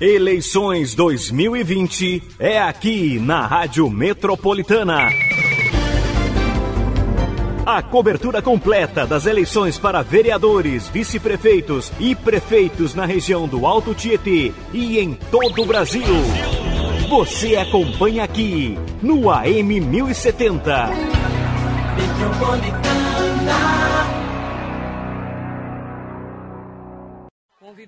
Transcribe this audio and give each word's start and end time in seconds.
Eleições 0.00 0.94
2020 0.94 2.22
é 2.38 2.60
aqui 2.60 3.18
na 3.18 3.44
Rádio 3.44 3.90
Metropolitana. 3.90 5.08
A 7.66 7.82
cobertura 7.82 8.40
completa 8.40 9.04
das 9.04 9.26
eleições 9.26 9.76
para 9.76 10.00
vereadores, 10.02 10.86
vice-prefeitos 10.86 11.92
e 11.98 12.14
prefeitos 12.14 12.94
na 12.94 13.04
região 13.06 13.48
do 13.48 13.66
Alto 13.66 13.92
Tietê 13.92 14.52
e 14.72 15.00
em 15.00 15.14
todo 15.32 15.62
o 15.62 15.66
Brasil. 15.66 16.04
Você 17.08 17.56
acompanha 17.56 18.22
aqui 18.22 18.78
no 19.02 19.28
AM 19.28 19.80
1070. 19.80 20.90
Metropolitana. 21.96 23.77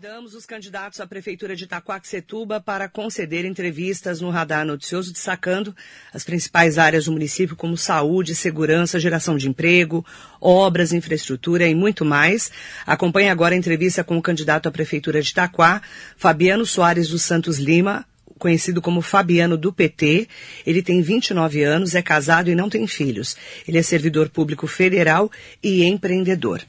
Convidamos 0.01 0.35
os 0.35 0.47
candidatos 0.47 0.99
à 0.99 1.07
Prefeitura 1.07 1.55
de 1.55 1.65
Itaquaquecetuba 1.65 2.59
para 2.59 2.89
conceder 2.89 3.45
entrevistas 3.45 4.19
no 4.19 4.31
Radar 4.31 4.65
Noticioso, 4.65 5.13
destacando 5.13 5.77
as 6.11 6.25
principais 6.25 6.79
áreas 6.79 7.05
do 7.05 7.13
município, 7.13 7.55
como 7.55 7.77
saúde, 7.77 8.35
segurança, 8.35 8.99
geração 8.99 9.37
de 9.37 9.47
emprego, 9.47 10.03
obras, 10.41 10.95
infraestrutura 10.95 11.69
e 11.69 11.75
muito 11.75 12.03
mais. 12.03 12.51
Acompanhe 12.87 13.29
agora 13.29 13.55
a 13.55 13.59
entrevista 13.59 14.03
com 14.03 14.17
o 14.17 14.23
candidato 14.23 14.71
à 14.71 14.73
Prefeitura 14.73 15.21
de 15.21 15.33
Itaquá, 15.33 15.83
Fabiano 16.17 16.65
Soares 16.65 17.09
dos 17.09 17.21
Santos 17.21 17.59
Lima, 17.59 18.07
conhecido 18.39 18.81
como 18.81 19.03
Fabiano 19.03 19.59
do 19.59 19.71
PT. 19.71 20.27
Ele 20.67 20.83
tem 20.83 21.03
29 21.03 21.63
anos, 21.63 21.95
é 21.95 22.01
casado 22.01 22.51
e 22.51 22.55
não 22.55 22.71
tem 22.71 22.87
filhos. 22.87 23.37
Ele 23.69 23.77
é 23.77 23.83
servidor 23.83 24.31
público 24.31 24.67
federal 24.67 25.31
e 25.63 25.85
empreendedor. 25.85 26.63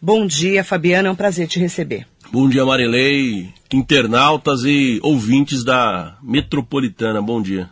Bom 0.00 0.26
dia, 0.26 0.64
Fabiano, 0.64 1.08
é 1.08 1.10
um 1.10 1.16
prazer 1.16 1.46
te 1.46 1.60
receber. 1.60 2.06
Bom 2.30 2.46
dia, 2.46 2.62
Marilei, 2.62 3.48
internautas 3.72 4.62
e 4.62 5.00
ouvintes 5.02 5.64
da 5.64 6.18
Metropolitana. 6.22 7.22
Bom 7.22 7.40
dia. 7.40 7.70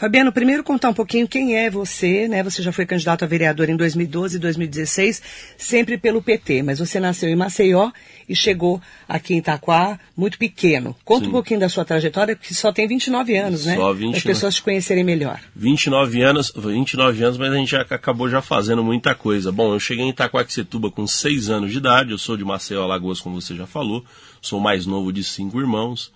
Fabiano, 0.00 0.32
primeiro 0.32 0.64
contar 0.64 0.88
um 0.88 0.94
pouquinho 0.94 1.28
quem 1.28 1.58
é 1.58 1.68
você, 1.68 2.26
né? 2.26 2.42
Você 2.42 2.62
já 2.62 2.72
foi 2.72 2.86
candidato 2.86 3.22
a 3.22 3.28
vereador 3.28 3.68
em 3.68 3.76
2012 3.76 4.38
e 4.38 4.40
2016, 4.40 5.22
sempre 5.58 5.98
pelo 5.98 6.22
PT, 6.22 6.62
mas 6.62 6.78
você 6.78 6.98
nasceu 6.98 7.28
em 7.28 7.36
Maceió 7.36 7.90
e 8.26 8.34
chegou 8.34 8.80
aqui 9.06 9.34
em 9.34 9.38
Itaquá 9.40 10.00
muito 10.16 10.38
pequeno. 10.38 10.96
Conta 11.04 11.24
Sim. 11.24 11.28
um 11.28 11.32
pouquinho 11.32 11.60
da 11.60 11.68
sua 11.68 11.84
trajetória, 11.84 12.34
porque 12.34 12.54
só 12.54 12.72
tem 12.72 12.88
29 12.88 13.36
anos, 13.36 13.66
né? 13.66 13.76
Só 13.76 13.92
29. 13.92 14.16
As 14.16 14.22
pessoas 14.22 14.54
te 14.54 14.62
conhecerem 14.62 15.04
melhor. 15.04 15.38
29 15.54 16.22
anos, 16.22 16.50
29 16.56 17.22
anos, 17.22 17.36
mas 17.36 17.52
a 17.52 17.56
gente 17.56 17.70
já 17.70 17.82
acabou 17.82 18.26
já 18.26 18.40
fazendo 18.40 18.82
muita 18.82 19.14
coisa. 19.14 19.52
Bom, 19.52 19.74
eu 19.74 19.78
cheguei 19.78 20.06
em 20.06 20.08
Itaquaquecetuba 20.08 20.90
com 20.90 21.06
6 21.06 21.50
anos 21.50 21.72
de 21.72 21.76
idade, 21.76 22.12
eu 22.12 22.18
sou 22.18 22.38
de 22.38 22.44
Maceió, 22.44 22.84
Alagoas, 22.84 23.20
como 23.20 23.38
você 23.38 23.54
já 23.54 23.66
falou, 23.66 24.02
sou 24.40 24.60
mais 24.60 24.86
novo 24.86 25.12
de 25.12 25.22
cinco 25.22 25.60
irmãos 25.60 26.10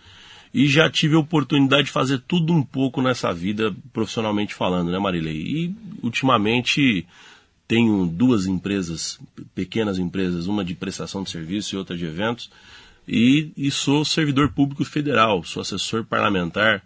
e 0.55 0.69
já 0.69 0.89
tive 0.89 1.17
a 1.17 1.19
oportunidade 1.19 1.87
de 1.87 1.91
fazer 1.91 2.23
tudo 2.29 2.53
um 2.53 2.63
pouco 2.63 3.03
nessa 3.03 3.35
vida, 3.35 3.75
profissionalmente 3.93 4.55
falando, 4.55 4.93
né, 4.93 4.99
Marilei? 5.01 5.37
E 5.37 5.75
ultimamente 6.01 7.05
tenho 7.67 8.07
duas 8.07 8.47
empresas, 8.47 9.19
pequenas 9.53 9.99
empresas, 9.99 10.47
uma 10.47 10.65
de 10.65 10.77
prestação 10.77 11.25
de 11.25 11.31
serviço 11.31 11.75
e 11.75 11.79
outra 11.79 11.97
de 11.97 12.05
eventos, 12.05 12.53
e, 13.07 13.51
e 13.57 13.69
sou 13.69 14.05
servidor 14.05 14.53
público 14.53 14.85
federal, 14.85 15.43
sou 15.43 15.61
assessor 15.61 16.05
parlamentar, 16.05 16.85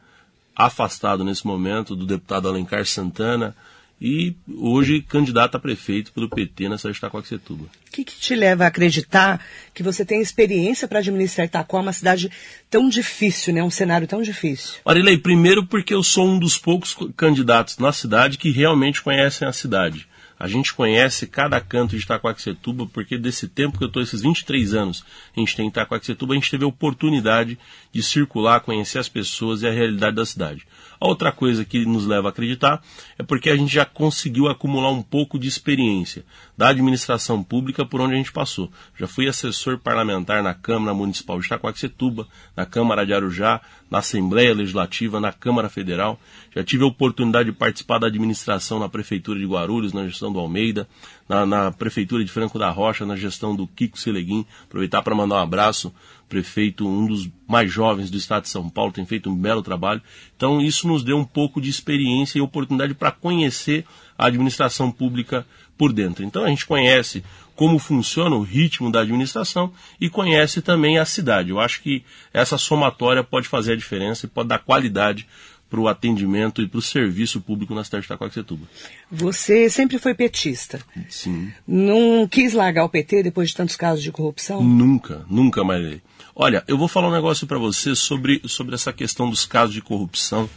afastado 0.56 1.22
nesse 1.22 1.46
momento 1.46 1.94
do 1.94 2.06
deputado 2.06 2.48
Alencar 2.48 2.86
Santana, 2.86 3.54
e 4.00 4.34
hoje 4.56 5.02
candidato 5.02 5.56
a 5.56 5.60
prefeito 5.60 6.12
pelo 6.12 6.28
PT 6.28 6.68
na 6.68 6.78
cidade 6.78 6.94
de 6.94 6.98
Itacoaxetuba. 6.98 7.64
O 7.64 7.90
que, 7.90 8.04
que, 8.04 8.16
te 8.16 8.34
leva 8.34 8.64
a 8.64 8.68
acreditar 8.68 9.44
que 9.74 9.82
você 9.82 10.04
tem 10.04 10.20
experiência 10.20 10.86
para 10.86 11.00
administrar 11.00 11.46
Itacoa, 11.46 11.80
uma 11.80 11.92
cidade 11.92 12.30
tão 12.70 12.88
difícil, 12.88 13.52
né? 13.52 13.62
um 13.62 13.70
cenário 13.70 14.06
tão 14.06 14.22
difícil? 14.22 14.74
Marilei, 14.84 15.18
primeiro 15.18 15.66
porque 15.66 15.92
eu 15.92 16.02
sou 16.02 16.28
um 16.28 16.38
dos 16.38 16.56
poucos 16.56 16.96
candidatos 17.16 17.78
na 17.78 17.92
cidade 17.92 18.38
que 18.38 18.50
realmente 18.50 19.02
conhecem 19.02 19.48
a 19.48 19.52
cidade. 19.52 20.06
A 20.38 20.46
gente 20.46 20.72
conhece 20.72 21.26
cada 21.26 21.60
canto 21.60 21.96
de 21.96 22.02
Itacoaxetuba, 22.04 22.86
porque 22.86 23.18
desse 23.18 23.48
tempo 23.48 23.76
que 23.76 23.82
eu 23.82 23.88
estou, 23.88 24.00
esses 24.00 24.22
23 24.22 24.72
anos, 24.72 25.04
a 25.36 25.40
gente 25.40 25.56
tem 25.56 25.66
em 25.66 25.68
Itacoaxetuba, 25.68 26.32
a 26.32 26.36
gente 26.36 26.50
teve 26.50 26.64
a 26.64 26.68
oportunidade 26.68 27.58
de 27.92 28.02
circular, 28.04 28.60
conhecer 28.60 29.00
as 29.00 29.08
pessoas 29.08 29.62
e 29.62 29.66
a 29.66 29.72
realidade 29.72 30.14
da 30.14 30.24
cidade. 30.24 30.64
A 31.00 31.06
outra 31.06 31.30
coisa 31.30 31.64
que 31.64 31.84
nos 31.84 32.06
leva 32.06 32.28
a 32.28 32.30
acreditar 32.30 32.82
é 33.16 33.22
porque 33.22 33.50
a 33.50 33.56
gente 33.56 33.72
já 33.72 33.84
conseguiu 33.84 34.48
acumular 34.48 34.90
um 34.90 35.02
pouco 35.02 35.38
de 35.38 35.46
experiência 35.46 36.24
da 36.56 36.68
administração 36.68 37.42
pública 37.42 37.86
por 37.86 38.00
onde 38.00 38.14
a 38.14 38.16
gente 38.16 38.32
passou. 38.32 38.70
Já 38.98 39.06
fui 39.06 39.28
assessor 39.28 39.78
parlamentar 39.78 40.42
na 40.42 40.54
Câmara 40.54 40.92
Municipal 40.92 41.38
de 41.38 41.46
Itacoaxetuba, 41.46 42.26
na 42.56 42.66
Câmara 42.66 43.06
de 43.06 43.14
Arujá, 43.14 43.60
na 43.88 43.98
Assembleia 43.98 44.54
Legislativa, 44.54 45.20
na 45.20 45.32
Câmara 45.32 45.68
Federal. 45.68 46.18
Já 46.54 46.64
tive 46.64 46.82
a 46.82 46.88
oportunidade 46.88 47.50
de 47.50 47.56
participar 47.56 47.98
da 47.98 48.08
administração 48.08 48.78
na 48.80 48.88
Prefeitura 48.88 49.38
de 49.38 49.46
Guarulhos, 49.46 49.92
na 49.92 50.06
gestão 50.06 50.32
do 50.32 50.40
Almeida, 50.40 50.88
na, 51.28 51.46
na 51.46 51.70
Prefeitura 51.70 52.24
de 52.24 52.30
Franco 52.30 52.58
da 52.58 52.70
Rocha, 52.70 53.06
na 53.06 53.16
gestão 53.16 53.54
do 53.54 53.66
Kiko 53.66 53.98
Seleguin. 53.98 54.44
Aproveitar 54.64 55.02
para 55.02 55.14
mandar 55.14 55.36
um 55.36 55.42
abraço 55.42 55.94
prefeito, 56.28 56.86
um 56.86 57.06
dos 57.06 57.28
mais 57.46 57.72
jovens 57.72 58.10
do 58.10 58.16
estado 58.16 58.42
de 58.42 58.50
São 58.50 58.68
Paulo, 58.68 58.92
tem 58.92 59.06
feito 59.06 59.30
um 59.30 59.34
belo 59.34 59.62
trabalho. 59.62 60.02
Então, 60.36 60.60
isso 60.60 60.86
nos 60.86 61.02
deu 61.02 61.16
um 61.16 61.24
pouco 61.24 61.60
de 61.60 61.70
experiência 61.70 62.38
e 62.38 62.42
oportunidade 62.42 62.94
para 62.94 63.10
conhecer 63.10 63.84
a 64.16 64.26
administração 64.26 64.90
pública 64.90 65.46
por 65.76 65.92
dentro. 65.92 66.24
Então, 66.24 66.44
a 66.44 66.48
gente 66.48 66.66
conhece 66.66 67.24
como 67.56 67.78
funciona 67.78 68.36
o 68.36 68.42
ritmo 68.42 68.92
da 68.92 69.00
administração 69.00 69.72
e 70.00 70.08
conhece 70.08 70.62
também 70.62 70.98
a 70.98 71.04
cidade. 71.04 71.50
Eu 71.50 71.58
acho 71.58 71.82
que 71.82 72.04
essa 72.32 72.56
somatória 72.56 73.24
pode 73.24 73.48
fazer 73.48 73.72
a 73.72 73.76
diferença 73.76 74.26
e 74.26 74.28
pode 74.28 74.48
dar 74.48 74.60
qualidade 74.60 75.26
para 75.68 75.80
o 75.80 75.88
atendimento 75.88 76.62
e 76.62 76.68
para 76.68 76.78
o 76.78 76.82
serviço 76.82 77.40
público 77.40 77.74
na 77.74 77.84
cidade 77.84 78.02
de 78.02 78.06
Itacoaxetuba. 78.06 78.66
Você 79.10 79.68
sempre 79.68 79.98
foi 79.98 80.14
petista. 80.14 80.80
Sim. 81.08 81.52
Não 81.66 82.26
quis 82.26 82.54
largar 82.54 82.84
o 82.84 82.88
PT 82.88 83.22
depois 83.22 83.50
de 83.50 83.56
tantos 83.56 83.76
casos 83.76 84.02
de 84.02 84.10
corrupção? 84.10 84.62
Nunca, 84.62 85.24
nunca, 85.28 85.62
Marilei. 85.62 86.00
Olha, 86.34 86.64
eu 86.66 86.78
vou 86.78 86.88
falar 86.88 87.08
um 87.08 87.12
negócio 87.12 87.46
para 87.46 87.58
você 87.58 87.94
sobre, 87.94 88.40
sobre 88.46 88.74
essa 88.74 88.92
questão 88.92 89.28
dos 89.28 89.44
casos 89.44 89.74
de 89.74 89.82
corrupção 89.82 90.48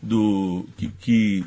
do 0.00 0.66
que, 0.76 0.88
que 1.00 1.44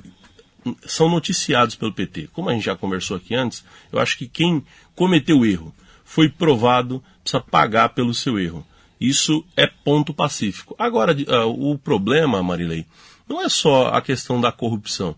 são 0.86 1.10
noticiados 1.10 1.76
pelo 1.76 1.94
PT. 1.94 2.30
Como 2.34 2.50
a 2.50 2.54
gente 2.54 2.66
já 2.66 2.76
conversou 2.76 3.18
aqui 3.18 3.36
antes, 3.36 3.64
eu 3.92 4.00
acho 4.00 4.18
que 4.18 4.28
quem 4.28 4.64
cometeu 4.96 5.46
erro 5.46 5.74
foi 6.04 6.30
provado, 6.30 7.04
precisa 7.22 7.42
pagar 7.42 7.90
pelo 7.90 8.14
seu 8.14 8.40
erro. 8.40 8.66
Isso 9.00 9.46
é 9.56 9.68
ponto 9.68 10.14
pacífico. 10.14 10.76
Agora, 10.78 11.14
uh, 11.14 11.72
o 11.72 11.78
problema, 11.78 12.42
Marilei, 12.42 12.86
não 13.28 13.42
é 13.42 13.50
só 13.50 13.88
a 13.88 14.02
questão 14.02 14.40
da 14.40 14.52
corrupção. 14.52 15.16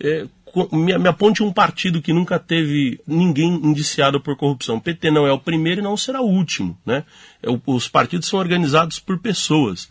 É, 0.00 0.26
me, 0.72 0.96
me 0.96 1.08
aponte 1.08 1.42
um 1.42 1.52
partido 1.52 2.00
que 2.00 2.12
nunca 2.12 2.38
teve 2.38 3.00
ninguém 3.06 3.52
indiciado 3.54 4.20
por 4.20 4.36
corrupção. 4.36 4.76
O 4.76 4.80
PT 4.80 5.10
não 5.10 5.26
é 5.26 5.32
o 5.32 5.38
primeiro 5.38 5.80
e 5.80 5.84
não 5.84 5.96
será 5.96 6.20
o 6.20 6.28
último. 6.28 6.78
Né? 6.86 7.04
É, 7.42 7.48
os 7.66 7.88
partidos 7.88 8.28
são 8.28 8.38
organizados 8.38 8.98
por 8.98 9.18
pessoas. 9.18 9.88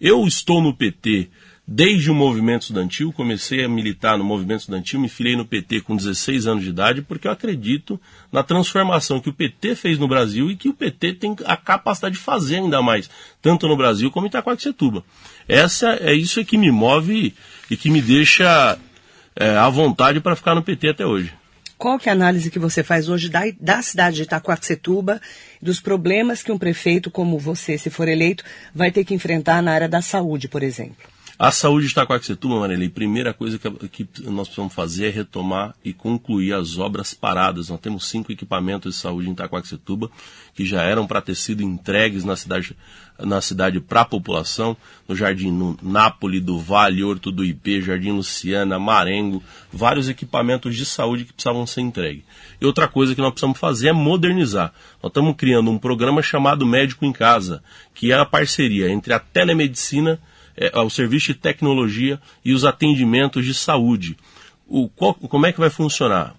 Eu 0.00 0.26
estou 0.26 0.62
no 0.62 0.74
PT 0.74 1.28
desde 1.70 2.10
o 2.10 2.14
movimento 2.14 2.62
estudantil, 2.62 3.12
comecei 3.12 3.62
a 3.62 3.68
militar 3.68 4.16
no 4.16 4.24
movimento 4.24 4.60
estudantil, 4.60 4.98
me 4.98 5.06
filiei 5.06 5.36
no 5.36 5.44
PT 5.44 5.82
com 5.82 5.94
16 5.94 6.46
anos 6.46 6.64
de 6.64 6.70
idade, 6.70 7.02
porque 7.02 7.28
eu 7.28 7.30
acredito 7.30 8.00
na 8.32 8.42
transformação 8.42 9.20
que 9.20 9.28
o 9.28 9.34
PT 9.34 9.74
fez 9.74 9.98
no 9.98 10.08
Brasil 10.08 10.50
e 10.50 10.56
que 10.56 10.70
o 10.70 10.72
PT 10.72 11.12
tem 11.12 11.36
a 11.44 11.58
capacidade 11.58 12.14
de 12.14 12.22
fazer 12.22 12.56
ainda 12.56 12.80
mais, 12.80 13.10
tanto 13.42 13.68
no 13.68 13.76
Brasil 13.76 14.10
como 14.10 14.24
em 14.24 14.30
Itacoaxetuba. 14.30 15.04
Essa 15.46 15.98
é 16.00 16.14
isso 16.14 16.42
que 16.42 16.56
me 16.56 16.70
move 16.70 17.34
e 17.70 17.76
que 17.76 17.90
me 17.90 18.00
deixa 18.00 18.78
é, 19.36 19.50
à 19.54 19.68
vontade 19.68 20.20
para 20.20 20.34
ficar 20.34 20.54
no 20.54 20.62
PT 20.62 20.88
até 20.88 21.04
hoje. 21.04 21.34
Qual 21.76 21.98
que 21.98 22.08
é 22.08 22.12
a 22.12 22.14
análise 22.14 22.50
que 22.50 22.58
você 22.58 22.82
faz 22.82 23.10
hoje 23.10 23.28
da, 23.28 23.42
da 23.60 23.82
cidade 23.82 24.16
de 24.16 24.22
Itacoaxetuba, 24.22 25.20
dos 25.60 25.80
problemas 25.80 26.42
que 26.42 26.50
um 26.50 26.58
prefeito 26.58 27.10
como 27.10 27.38
você, 27.38 27.76
se 27.76 27.90
for 27.90 28.08
eleito, 28.08 28.42
vai 28.74 28.90
ter 28.90 29.04
que 29.04 29.12
enfrentar 29.12 29.62
na 29.62 29.72
área 29.72 29.88
da 29.88 30.00
saúde, 30.00 30.48
por 30.48 30.62
exemplo? 30.62 31.17
A 31.40 31.52
saúde 31.52 31.86
de 31.86 31.92
Itacoaxetuba, 31.92 32.58
Marilei, 32.58 32.88
primeira 32.88 33.32
coisa 33.32 33.60
que, 33.60 33.70
que, 34.04 34.22
nós 34.24 34.48
precisamos 34.48 34.74
fazer 34.74 35.06
é 35.06 35.10
retomar 35.10 35.72
e 35.84 35.92
concluir 35.92 36.52
as 36.52 36.78
obras 36.78 37.14
paradas. 37.14 37.68
Nós 37.68 37.78
temos 37.78 38.08
cinco 38.08 38.32
equipamentos 38.32 38.92
de 38.92 39.00
saúde 39.00 39.28
em 39.28 39.32
Itacoaxetuba 39.34 40.10
que 40.52 40.66
já 40.66 40.82
eram 40.82 41.06
para 41.06 41.22
ter 41.22 41.36
sido 41.36 41.62
entregues 41.62 42.24
na 42.24 42.34
cidade 42.34 42.76
na 43.20 43.40
cidade 43.40 43.80
para 43.80 44.00
a 44.00 44.04
população, 44.04 44.76
no 45.08 45.14
Jardim 45.14 45.52
no 45.52 45.76
Nápoles, 45.80 46.42
do 46.42 46.58
Vale, 46.58 47.04
Horto 47.04 47.30
do 47.30 47.44
IP, 47.44 47.82
Jardim 47.82 48.12
Luciana, 48.12 48.78
Marengo, 48.78 49.42
vários 49.72 50.08
equipamentos 50.08 50.76
de 50.76 50.84
saúde 50.84 51.24
que 51.24 51.32
precisavam 51.32 51.66
ser 51.66 51.82
entregues. 51.82 52.24
E 52.60 52.66
outra 52.66 52.88
coisa 52.88 53.14
que 53.14 53.20
nós 53.20 53.30
precisamos 53.30 53.58
fazer 53.58 53.88
é 53.88 53.92
modernizar. 53.92 54.72
Nós 55.00 55.10
estamos 55.10 55.36
criando 55.36 55.70
um 55.70 55.78
programa 55.78 56.20
chamado 56.20 56.66
Médico 56.66 57.04
em 57.04 57.12
Casa, 57.12 57.62
que 57.94 58.10
é 58.10 58.16
a 58.16 58.24
parceria 58.24 58.88
entre 58.88 59.12
a 59.12 59.20
telemedicina, 59.20 60.20
é, 60.58 60.78
o 60.80 60.90
serviço 60.90 61.28
de 61.28 61.34
tecnologia 61.34 62.20
e 62.44 62.52
os 62.52 62.64
atendimentos 62.64 63.44
de 63.44 63.54
saúde. 63.54 64.16
O, 64.66 64.88
qual, 64.88 65.14
como 65.14 65.46
é 65.46 65.52
que 65.52 65.60
vai 65.60 65.70
funcionar? 65.70 66.34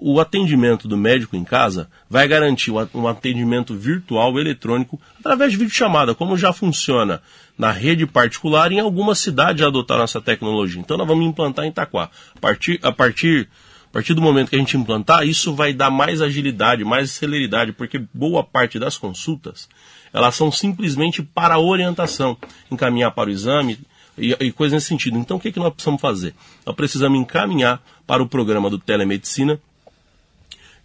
o 0.00 0.20
atendimento 0.20 0.86
do 0.86 0.96
médico 0.96 1.36
em 1.36 1.42
casa 1.42 1.90
vai 2.08 2.28
garantir 2.28 2.70
um 2.70 3.08
atendimento 3.08 3.74
virtual 3.74 4.38
eletrônico 4.38 5.00
através 5.18 5.50
de 5.50 5.58
videochamada, 5.58 6.14
como 6.14 6.36
já 6.36 6.52
funciona 6.52 7.20
na 7.58 7.72
rede 7.72 8.06
particular 8.06 8.70
em 8.70 8.78
algumas 8.78 9.18
cidades 9.18 9.60
já 9.60 9.66
adotaram 9.66 10.04
essa 10.04 10.20
tecnologia. 10.20 10.80
Então 10.80 10.96
nós 10.96 11.06
vamos 11.06 11.26
implantar 11.26 11.64
em 11.64 11.70
Itaquá. 11.70 12.08
A 12.36 12.40
partir, 12.40 12.78
a 12.80 12.92
partir, 12.92 13.48
a 13.86 13.92
partir 13.92 14.14
do 14.14 14.22
momento 14.22 14.50
que 14.50 14.56
a 14.56 14.60
gente 14.60 14.76
implantar, 14.76 15.26
isso 15.26 15.52
vai 15.52 15.72
dar 15.72 15.90
mais 15.90 16.22
agilidade, 16.22 16.84
mais 16.84 17.10
celeridade, 17.10 17.72
porque 17.72 18.00
boa 18.14 18.44
parte 18.44 18.78
das 18.78 18.96
consultas 18.96 19.68
elas 20.12 20.34
são 20.34 20.50
simplesmente 20.50 21.22
para 21.22 21.58
orientação, 21.58 22.36
encaminhar 22.70 23.10
para 23.12 23.28
o 23.28 23.32
exame, 23.32 23.78
e, 24.18 24.36
e 24.40 24.52
coisas 24.52 24.74
nesse 24.74 24.86
sentido. 24.86 25.16
Então, 25.16 25.36
o 25.36 25.40
que, 25.40 25.52
que 25.52 25.58
nós 25.58 25.72
precisamos 25.72 26.00
fazer? 26.00 26.34
Nós 26.66 26.74
precisamos 26.74 27.18
encaminhar 27.18 27.80
para 28.06 28.22
o 28.22 28.28
programa 28.28 28.68
do 28.68 28.78
telemedicina, 28.78 29.60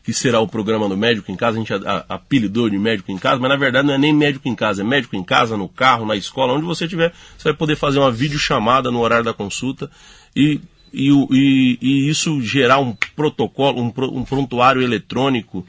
que 0.04 0.14
será 0.14 0.40
o 0.40 0.48
programa 0.48 0.88
do 0.90 0.98
médico 0.98 1.32
em 1.32 1.36
casa, 1.36 1.58
a 1.58 1.60
gente 1.60 1.74
apelidou 2.10 2.70
de 2.70 2.78
médico 2.78 3.12
em 3.12 3.18
casa, 3.18 3.40
mas 3.40 3.50
na 3.50 3.56
verdade 3.56 3.88
não 3.88 3.94
é 3.94 3.98
nem 3.98 4.12
médico 4.12 4.50
em 4.50 4.56
casa, 4.56 4.82
é 4.82 4.86
médico 4.86 5.16
em 5.16 5.24
casa, 5.24 5.56
no 5.56 5.70
carro, 5.70 6.06
na 6.06 6.16
escola, 6.16 6.54
onde 6.54 6.66
você 6.66 6.84
estiver, 6.84 7.14
você 7.38 7.46
vai 7.46 7.54
poder 7.54 7.78
fazer 7.78 8.00
uma 8.00 8.12
videochamada 8.12 8.92
no 8.92 9.00
horário 9.00 9.24
da 9.24 9.34
consulta 9.34 9.90
e, 10.36 10.60
e, 10.92 11.10
e, 11.10 11.78
e 11.82 12.10
isso 12.10 12.42
gerar 12.42 12.80
um 12.80 12.94
protocolo, 13.16 13.82
um, 13.82 13.94
um 14.12 14.26
prontuário 14.26 14.82
eletrônico 14.82 15.66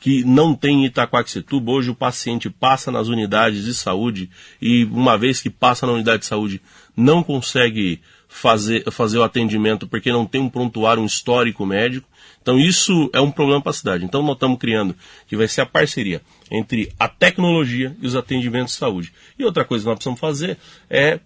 que 0.00 0.24
não 0.24 0.54
tem 0.54 0.86
Itaquaquecetuba. 0.86 1.70
Hoje 1.70 1.90
o 1.90 1.94
paciente 1.94 2.48
passa 2.48 2.90
nas 2.90 3.06
unidades 3.08 3.64
de 3.64 3.74
saúde 3.74 4.30
e 4.60 4.84
uma 4.84 5.18
vez 5.18 5.40
que 5.40 5.50
passa 5.50 5.86
na 5.86 5.92
unidade 5.92 6.20
de 6.20 6.26
saúde 6.26 6.60
não 6.96 7.22
consegue 7.22 8.00
fazer, 8.26 8.90
fazer 8.90 9.18
o 9.18 9.22
atendimento 9.22 9.86
porque 9.86 10.10
não 10.10 10.24
tem 10.24 10.40
um 10.40 10.48
prontuário, 10.48 11.02
um 11.02 11.06
histórico 11.06 11.66
médico. 11.66 12.08
Então 12.40 12.58
isso 12.58 13.10
é 13.12 13.20
um 13.20 13.30
problema 13.30 13.60
para 13.60 13.70
a 13.70 13.74
cidade. 13.74 14.04
Então 14.04 14.22
nós 14.22 14.34
estamos 14.34 14.58
criando 14.58 14.96
que 15.28 15.36
vai 15.36 15.46
ser 15.46 15.60
a 15.60 15.66
parceria 15.66 16.22
entre 16.50 16.90
a 16.98 17.06
tecnologia 17.06 17.94
e 18.00 18.06
os 18.06 18.16
atendimentos 18.16 18.72
de 18.72 18.78
saúde. 18.78 19.12
E 19.38 19.44
outra 19.44 19.66
coisa 19.66 19.84
que 19.84 19.88
nós 19.88 19.96
precisamos 19.96 20.20
fazer 20.20 20.56
é 20.88 21.20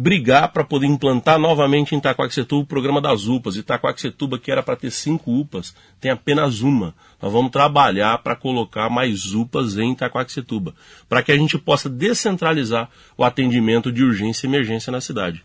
brigar 0.00 0.52
para 0.52 0.62
poder 0.62 0.86
implantar 0.86 1.40
novamente 1.40 1.92
em 1.92 1.98
Itacoaxetuba 1.98 2.62
o 2.62 2.66
programa 2.66 3.00
das 3.00 3.26
UPAs. 3.26 3.56
Itacoaxetuba, 3.56 4.38
que 4.38 4.48
era 4.48 4.62
para 4.62 4.76
ter 4.76 4.92
cinco 4.92 5.36
UPAs, 5.36 5.74
tem 6.00 6.08
apenas 6.08 6.60
uma. 6.60 6.94
Nós 7.20 7.32
vamos 7.32 7.50
trabalhar 7.50 8.16
para 8.18 8.36
colocar 8.36 8.88
mais 8.88 9.34
UPAs 9.34 9.76
em 9.76 9.90
Itacoaxetuba, 9.90 10.72
para 11.08 11.20
que 11.20 11.32
a 11.32 11.36
gente 11.36 11.58
possa 11.58 11.88
descentralizar 11.88 12.88
o 13.16 13.24
atendimento 13.24 13.90
de 13.90 14.04
urgência 14.04 14.46
e 14.46 14.48
emergência 14.48 14.92
na 14.92 15.00
cidade. 15.00 15.42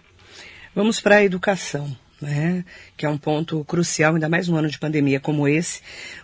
Vamos 0.75 1.01
para 1.01 1.15
a 1.15 1.23
educação. 1.23 1.95
Né, 2.21 2.63
que 2.95 3.05
é 3.05 3.09
um 3.09 3.17
ponto 3.17 3.65
crucial, 3.65 4.13
ainda 4.13 4.29
mais 4.29 4.47
um 4.47 4.55
ano 4.55 4.69
de 4.69 4.79
pandemia 4.79 5.19
como 5.19 5.45
esse. 5.45 5.81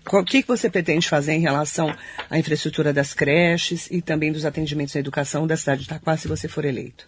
O 0.09 0.23
que, 0.23 0.45
você 0.47 0.69
pretende 0.69 1.09
fazer 1.09 1.33
em 1.33 1.41
relação 1.41 1.93
à 2.29 2.39
infraestrutura 2.39 2.93
das 2.93 3.13
creches 3.13 3.89
e 3.91 4.01
também 4.01 4.31
dos 4.31 4.45
atendimentos 4.45 4.93
na 4.93 5.01
educação 5.01 5.45
da 5.45 5.57
cidade 5.57 5.81
de 5.81 5.87
Itaquá, 5.87 6.15
se 6.15 6.29
você 6.29 6.47
for 6.47 6.63
eleito? 6.63 7.05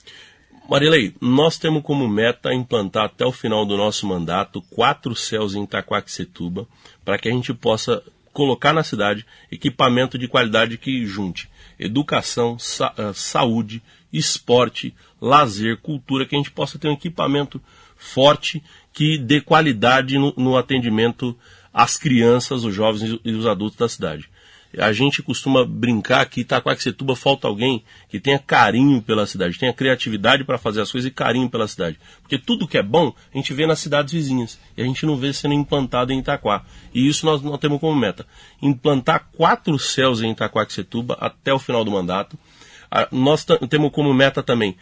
Marilei, 0.71 1.13
nós 1.19 1.57
temos 1.57 1.83
como 1.83 2.07
meta 2.07 2.53
implantar 2.53 3.03
até 3.03 3.25
o 3.25 3.31
final 3.33 3.65
do 3.65 3.75
nosso 3.75 4.07
mandato 4.07 4.61
quatro 4.69 5.13
céus 5.13 5.53
em 5.53 5.65
Itaquaquecetuba, 5.65 6.65
para 7.03 7.17
que 7.17 7.27
a 7.27 7.31
gente 7.33 7.53
possa 7.53 8.01
colocar 8.31 8.71
na 8.71 8.81
cidade 8.81 9.25
equipamento 9.51 10.17
de 10.17 10.29
qualidade 10.29 10.77
que 10.77 11.05
junte 11.05 11.49
educação, 11.77 12.57
sa 12.57 12.93
eh, 12.97 13.11
saúde, 13.13 13.83
esporte, 14.13 14.95
lazer, 15.19 15.75
cultura, 15.75 16.25
que 16.25 16.35
a 16.35 16.37
gente 16.37 16.51
possa 16.51 16.79
ter 16.79 16.87
um 16.87 16.93
equipamento 16.93 17.61
forte 17.97 18.63
que 18.93 19.17
dê 19.17 19.41
qualidade 19.41 20.17
no, 20.17 20.33
no 20.37 20.55
atendimento 20.55 21.37
às 21.73 21.97
crianças, 21.97 22.63
os 22.63 22.73
jovens 22.73 23.19
e 23.25 23.33
os 23.33 23.45
adultos 23.45 23.77
da 23.77 23.89
cidade. 23.89 24.29
A 24.77 24.93
gente 24.93 25.21
costuma 25.21 25.65
brincar 25.65 26.25
que 26.27 26.41
Itaquaquecetuba 26.41 27.15
falta 27.15 27.47
alguém 27.47 27.83
que 28.09 28.19
tenha 28.19 28.39
carinho 28.39 29.01
pela 29.01 29.25
cidade, 29.25 29.59
tenha 29.59 29.73
criatividade 29.73 30.45
para 30.45 30.57
fazer 30.57 30.81
as 30.81 30.91
coisas 30.91 31.09
e 31.09 31.13
carinho 31.13 31.49
pela 31.49 31.67
cidade. 31.67 31.99
Porque 32.21 32.37
tudo 32.37 32.67
que 32.67 32.77
é 32.77 32.83
bom, 32.83 33.13
a 33.33 33.37
gente 33.37 33.53
vê 33.53 33.67
nas 33.67 33.79
cidades 33.79 34.13
vizinhas. 34.13 34.57
E 34.77 34.81
a 34.81 34.85
gente 34.85 35.05
não 35.05 35.17
vê 35.17 35.33
sendo 35.33 35.53
implantado 35.53 36.13
em 36.13 36.19
Itaquá. 36.19 36.63
E 36.93 37.05
isso 37.05 37.25
nós, 37.25 37.41
nós 37.41 37.59
temos 37.59 37.79
como 37.81 37.99
meta. 37.99 38.25
Implantar 38.61 39.27
quatro 39.35 39.77
céus 39.77 40.21
em 40.21 40.31
Itaquaquecetuba 40.31 41.17
até 41.19 41.53
o 41.53 41.59
final 41.59 41.83
do 41.83 41.91
mandato. 41.91 42.39
Nós 43.11 43.45
temos 43.69 43.91
como 43.91 44.13
meta 44.13 44.41
também 44.41 44.77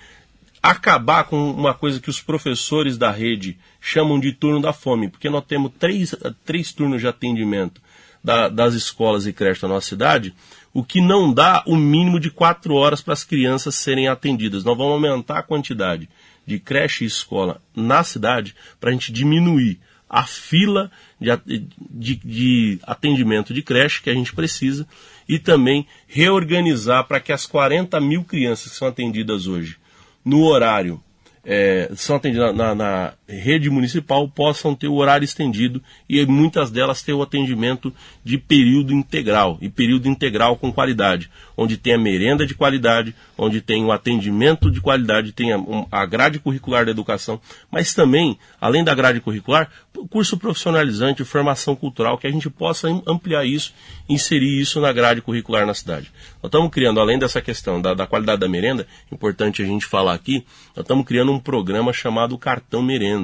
acabar 0.62 1.24
com 1.24 1.52
uma 1.52 1.74
coisa 1.74 2.00
que 2.00 2.10
os 2.10 2.22
professores 2.22 2.98
da 2.98 3.10
rede 3.10 3.58
chamam 3.80 4.20
de 4.20 4.34
turno 4.34 4.62
da 4.62 4.74
fome, 4.74 5.08
porque 5.08 5.30
nós 5.30 5.46
temos 5.46 5.72
três, 5.80 6.14
três 6.46 6.74
turnos 6.74 7.00
de 7.00 7.08
atendimento 7.08 7.82
da, 8.24 8.50
das 8.50 8.74
escolas 8.74 9.26
e 9.26 9.34
creches 9.34 9.62
da 9.62 9.68
nossa 9.68 9.88
cidade, 9.88 10.34
o 10.74 10.84
que 10.84 11.02
não 11.02 11.34
dá 11.34 11.64
o 11.66 11.76
mínimo 11.76 12.20
de 12.20 12.30
quatro 12.30 12.76
horas 12.76 13.02
para 13.02 13.14
as 13.14 13.24
crianças 13.24 13.76
serem 13.76 14.08
atendidas. 14.08 14.64
Nós 14.64 14.78
vamos 14.78 14.94
aumentar 14.94 15.40
a 15.40 15.44
quantidade 15.44 16.10
de 16.46 16.60
creche 16.60 17.04
e 17.04 17.08
escola 17.08 17.62
na 17.76 18.04
cidade 18.04 18.56
para 18.80 18.90
a 18.90 18.94
gente 18.94 19.12
diminuir 19.12 19.80
a 20.10 20.26
fila 20.26 20.92
de, 21.20 21.68
de, 21.80 22.16
de, 22.16 22.80
atendimento 22.82 23.54
de 23.54 23.62
creche 23.62 24.02
que 24.02 24.10
a 24.10 24.14
gente 24.14 24.34
precisa 24.34 24.88
e 25.28 25.38
também 25.38 25.86
reorganizar 26.08 27.08
para 27.08 27.20
que 27.20 27.32
as 27.32 27.46
40 27.46 28.00
mil 28.02 28.24
crianças 28.24 28.72
que 28.72 28.78
são 28.78 28.88
atendidas 28.88 29.46
hoje 29.46 29.78
no 30.26 30.44
horário 30.44 31.02
é, 31.46 31.92
são 31.96 32.16
atendidas 32.16 32.56
na, 32.56 32.74
na, 32.74 33.14
rede 33.30 33.70
municipal 33.70 34.28
possam 34.28 34.74
ter 34.74 34.88
o 34.88 34.96
horário 34.96 35.24
estendido 35.24 35.82
e 36.10 36.26
muitas 36.26 36.72
delas 36.72 37.04
ter 37.04 37.14
o 37.14 37.22
atendimento 37.22 37.94
de 38.24 38.38
período 38.38 38.92
integral 38.92 39.58
e 39.62 39.70
período 39.70 40.08
integral 40.08 40.56
com 40.56 40.72
qualidade, 40.72 41.30
onde 41.56 41.78
tem 41.78 41.94
a 41.94 41.98
merenda 41.98 42.46
de 42.46 42.56
qualidade, 42.56 43.14
onde 43.38 43.62
tem 43.62 43.86
o 43.86 43.92
atendimento 43.92 44.72
de 44.72 44.82
qualidade, 44.82 45.32
tem 45.32 45.52
a, 45.92 46.06
grade 46.06 46.40
curricular 46.40 46.86
da 46.86 46.92
educação, 46.92 47.40
mas 47.72 47.94
também, 47.94 48.38
além 48.60 48.84
da 48.84 48.96
grade 48.96 49.22
curricular, 49.22 49.70
curso 50.10 50.38
profissionalizante, 50.38 51.24
formação 51.24 51.76
cultural, 51.76 52.18
que 52.18 52.28
a 52.28 52.32
gente 52.32 52.50
possa 52.50 52.88
ampliar 53.06 53.46
isso, 53.46 53.74
inserir 54.08 54.60
isso 54.60 54.80
na 54.80 54.92
grade 54.92 55.22
curricular 55.22 55.66
na 55.66 55.74
cidade. 55.74 56.12
Nós 56.42 56.50
estamos 56.50 56.72
criando, 56.72 57.00
além 57.00 57.20
dessa 57.20 57.42
questão 57.42 57.82
da, 57.82 57.94
da 57.94 58.08
qualidade 58.08 58.40
da 58.40 58.48
merenda, 58.48 58.88
importante 59.12 59.62
a 59.62 59.66
gente 59.66 59.86
falar 59.86 60.14
aqui, 60.14 60.46
nós 60.76 60.84
estamos 60.84 61.06
criando 61.06 61.32
um 61.32 61.40
programa 61.40 61.92
chamado 61.92 62.38
Cartão 62.38 62.82
Merenda, 62.82 63.19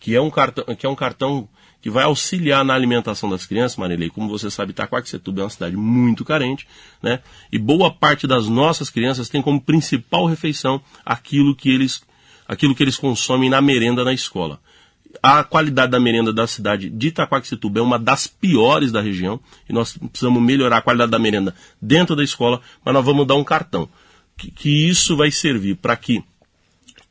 que 0.00 0.14
é 0.14 0.20
um 0.20 0.30
cartão 0.30 0.64
que, 0.74 0.86
é 0.86 0.88
um 0.88 0.94
cartão 0.94 1.48
que 1.80 1.90
vai 1.90 2.04
auxiliar 2.04 2.64
na 2.64 2.74
alimentação 2.74 3.30
das 3.30 3.46
crianças, 3.46 3.76
Marilei. 3.76 4.10
Como 4.10 4.28
você 4.28 4.50
sabe, 4.50 4.72
Itaquaquecetuba 4.72 5.40
é 5.40 5.44
uma 5.44 5.50
cidade 5.50 5.76
muito 5.76 6.24
carente, 6.24 6.66
né? 7.02 7.20
E 7.52 7.58
boa 7.58 7.92
parte 7.92 8.26
das 8.26 8.48
nossas 8.48 8.90
crianças 8.90 9.28
tem 9.28 9.40
como 9.40 9.60
principal 9.60 10.26
refeição 10.26 10.80
aquilo 11.04 11.54
que 11.54 11.70
eles, 11.70 12.02
aquilo 12.46 12.74
que 12.74 12.82
eles 12.82 12.96
consomem 12.96 13.48
na 13.48 13.60
merenda 13.60 14.04
na 14.04 14.12
escola 14.12 14.60
a 15.22 15.42
qualidade 15.42 15.90
da 15.90 16.00
merenda 16.00 16.32
da 16.32 16.46
cidade 16.46 16.90
de 16.90 17.08
Itaquaquecetuba 17.08 17.80
é 17.80 17.82
uma 17.82 17.98
das 17.98 18.26
piores 18.26 18.92
da 18.92 19.00
região 19.00 19.40
e 19.68 19.72
nós 19.72 19.96
precisamos 19.96 20.42
melhorar 20.42 20.78
a 20.78 20.82
qualidade 20.82 21.10
da 21.10 21.18
merenda 21.18 21.54
dentro 21.80 22.14
da 22.14 22.22
escola, 22.22 22.60
mas 22.84 22.94
nós 22.94 23.04
vamos 23.04 23.26
dar 23.26 23.34
um 23.34 23.44
cartão. 23.44 23.88
Que, 24.36 24.50
que 24.50 24.88
isso 24.88 25.16
vai 25.16 25.30
servir 25.30 25.76
para 25.76 25.96
que 25.96 26.22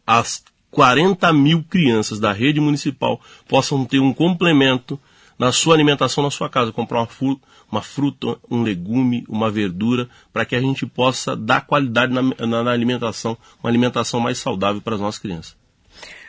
as 0.06 0.44
40 0.78 1.34
mil 1.34 1.64
crianças 1.64 2.20
da 2.20 2.32
rede 2.32 2.60
municipal 2.60 3.20
possam 3.48 3.84
ter 3.84 4.00
um 4.00 4.14
complemento 4.14 5.00
na 5.36 5.52
sua 5.52 5.74
alimentação 5.74 6.24
na 6.24 6.30
sua 6.30 6.48
casa, 6.48 6.72
comprar 6.72 7.00
uma, 7.00 7.08
fruta, 7.08 7.42
uma 7.72 7.82
fruta 7.82 8.38
um 8.48 8.62
legume, 8.62 9.26
uma 9.28 9.50
verdura, 9.50 10.08
para 10.32 10.46
que 10.46 10.56
a 10.56 10.62
gente 10.62 10.86
possa 10.86 11.36
dar 11.36 11.62
qualidade 11.62 12.14
na, 12.14 12.22
na, 12.22 12.64
na 12.64 12.70
alimentação, 12.72 13.36
uma 13.60 13.72
alimentação 13.72 14.20
mais 14.20 14.38
saudável 14.38 14.80
para 14.80 14.94
as 14.94 15.02
nossas 15.02 15.20
crianças. 15.20 15.58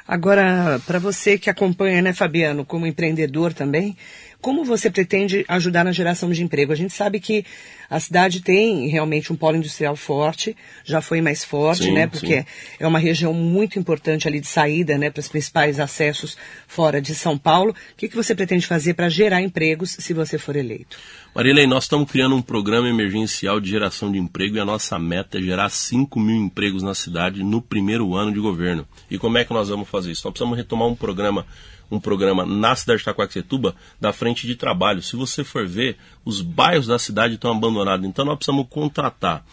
Agora, 0.07 0.81
para 0.87 0.99
você 0.99 1.37
que 1.37 1.51
acompanha, 1.51 2.01
né, 2.01 2.15
Fabiano, 2.15 2.65
como 2.65 2.87
empreendedor 2.87 3.53
também, 3.53 3.95
como 4.41 4.65
você 4.65 4.89
pretende 4.89 5.45
ajudar 5.49 5.85
na 5.85 5.93
geração 5.93 6.31
de 6.31 6.43
emprego? 6.43 6.73
A 6.73 6.77
gente 6.77 6.93
sabe 6.93 7.19
que 7.19 7.45
a 7.91 7.99
cidade 7.99 8.41
tem 8.41 8.87
realmente 8.87 9.33
um 9.33 9.37
polo 9.37 9.57
industrial 9.57 9.97
forte, 9.97 10.57
já 10.85 11.01
foi 11.01 11.21
mais 11.21 11.43
forte, 11.43 11.85
sim, 11.85 11.93
né? 11.93 12.07
Porque 12.07 12.43
sim. 12.43 12.47
é 12.79 12.87
uma 12.87 12.99
região 12.99 13.33
muito 13.33 13.79
importante 13.79 14.29
ali 14.29 14.41
de 14.41 14.47
saída, 14.47 14.97
né, 14.99 15.11
para 15.11 15.21
os 15.21 15.29
principais 15.29 15.81
acessos 15.81 16.37
fora 16.67 17.01
de 17.01 17.15
São 17.15 17.37
Paulo. 17.37 17.71
O 17.71 17.97
que, 17.97 18.09
que 18.09 18.15
você 18.15 18.35
pretende 18.35 18.67
fazer 18.67 18.95
para 18.95 19.09
gerar 19.09 19.43
empregos 19.43 19.97
se 19.99 20.13
você 20.13 20.39
for 20.39 20.55
eleito? 20.55 20.99
Marilei, 21.35 21.67
nós 21.67 21.85
estamos 21.85 22.11
criando 22.11 22.37
um 22.37 22.43
programa 22.43 22.89
emergencial 22.89 23.61
de 23.61 23.71
geração 23.71 24.11
de 24.13 24.19
emprego 24.19 24.57
e 24.57 24.61
a 24.61 24.65
nossa 24.65 24.99
meta 24.99 25.39
é 25.39 25.43
gerar 25.43 25.69
5 25.69 26.19
mil 26.21 26.37
empregos 26.37 26.83
na 26.83 26.95
cidade 26.95 27.43
no 27.43 27.63
primeiro 27.63 28.15
ano 28.15 28.33
de 28.33 28.41
governo. 28.41 28.87
E 29.11 29.19
como 29.19 29.39
é 29.39 29.45
que 29.45 29.53
nós 29.53 29.69
vamos 29.69 29.89
fazer 29.89 30.11
isso? 30.11 30.23
Nós 30.25 30.33
precisamos 30.33 30.57
retomar 30.57 30.89
um 30.89 30.95
programa 30.95 31.47
um 31.91 31.99
programa 31.99 32.45
na 32.45 32.75
cidade 32.77 32.99
de 32.99 33.03
Itacoaxetuba 33.03 33.75
da 34.01 34.13
frente 34.13 34.47
de 34.47 34.55
trabalho. 34.55 35.03
Se 35.03 35.17
você 35.17 35.43
for 35.43 35.67
ver, 35.67 35.97
os 36.25 36.41
bairros 36.41 36.87
da 36.87 36.99
cidade 36.99 37.35
estão 37.35 37.51
abandonados. 37.51 38.07
Então 38.07 38.25
nós 38.25 38.37
precisamos 38.37 38.67
contratar 38.69 39.45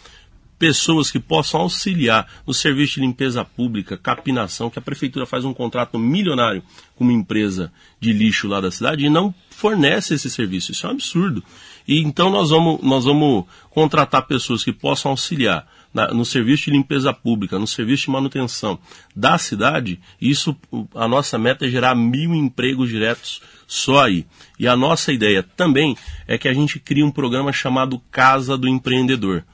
pessoas 0.58 1.12
que 1.12 1.20
possam 1.20 1.62
auxiliar 1.62 2.28
no 2.48 2.54
serviço 2.54 2.96
de 2.96 3.02
limpeza 3.02 3.44
pública, 3.44 3.98
capinação, 3.98 4.70
que 4.70 4.80
a 4.80 4.82
prefeitura 4.82 5.26
faz 5.26 5.44
um 5.44 5.54
contrato 5.54 6.00
milionário 6.00 6.64
com 6.96 7.04
uma 7.04 7.14
empresa 7.14 7.72
de 8.00 8.14
lixo 8.14 8.48
lá 8.48 8.62
da 8.62 8.72
cidade 8.72 9.06
e 9.06 9.10
não 9.10 9.34
fornece 9.50 10.14
esse 10.14 10.30
serviço. 10.30 10.72
Isso 10.72 10.86
é 10.86 10.90
um 10.90 10.94
absurdo. 10.94 11.44
E 11.88 12.02
então 12.02 12.30
nós 12.30 12.50
vamos, 12.50 12.82
nós 12.82 13.06
vamos 13.06 13.46
contratar 13.70 14.26
pessoas 14.28 14.64
que 14.64 14.72
possam 14.72 15.12
auxiliar 15.12 15.68
na, 15.96 16.10
no 16.10 16.26
serviço 16.26 16.66
de 16.66 16.72
limpeza 16.72 17.14
pública, 17.14 17.58
no 17.58 17.66
serviço 17.66 18.04
de 18.04 18.12
manutenção 18.12 18.78
da 19.16 19.38
cidade. 19.38 19.98
Isso, 20.22 20.54
a 20.94 21.08
nossa 21.08 21.38
meta 21.40 21.66
é 21.66 21.70
gerar 21.70 21.96
mil 21.96 22.36
empregos 22.36 22.90
diretos 22.90 23.42
só 23.66 24.04
aí. 24.04 24.26
E 24.60 24.68
a 24.68 24.76
nossa 24.76 25.14
ideia 25.14 25.42
também 25.42 25.96
é 26.28 26.38
que 26.38 26.50
a 26.50 26.54
gente 26.54 26.80
crie 26.80 27.02
um 27.02 27.10
programa 27.10 27.54
chamado 27.54 28.02
Casa 28.12 28.58
do 28.58 28.68
Empreendedor. 28.68 29.46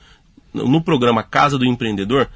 No 0.51 0.81
programa 0.81 1.21
Casa 1.21 1.60
do 1.60 1.63
Empreendedor, 1.63 2.27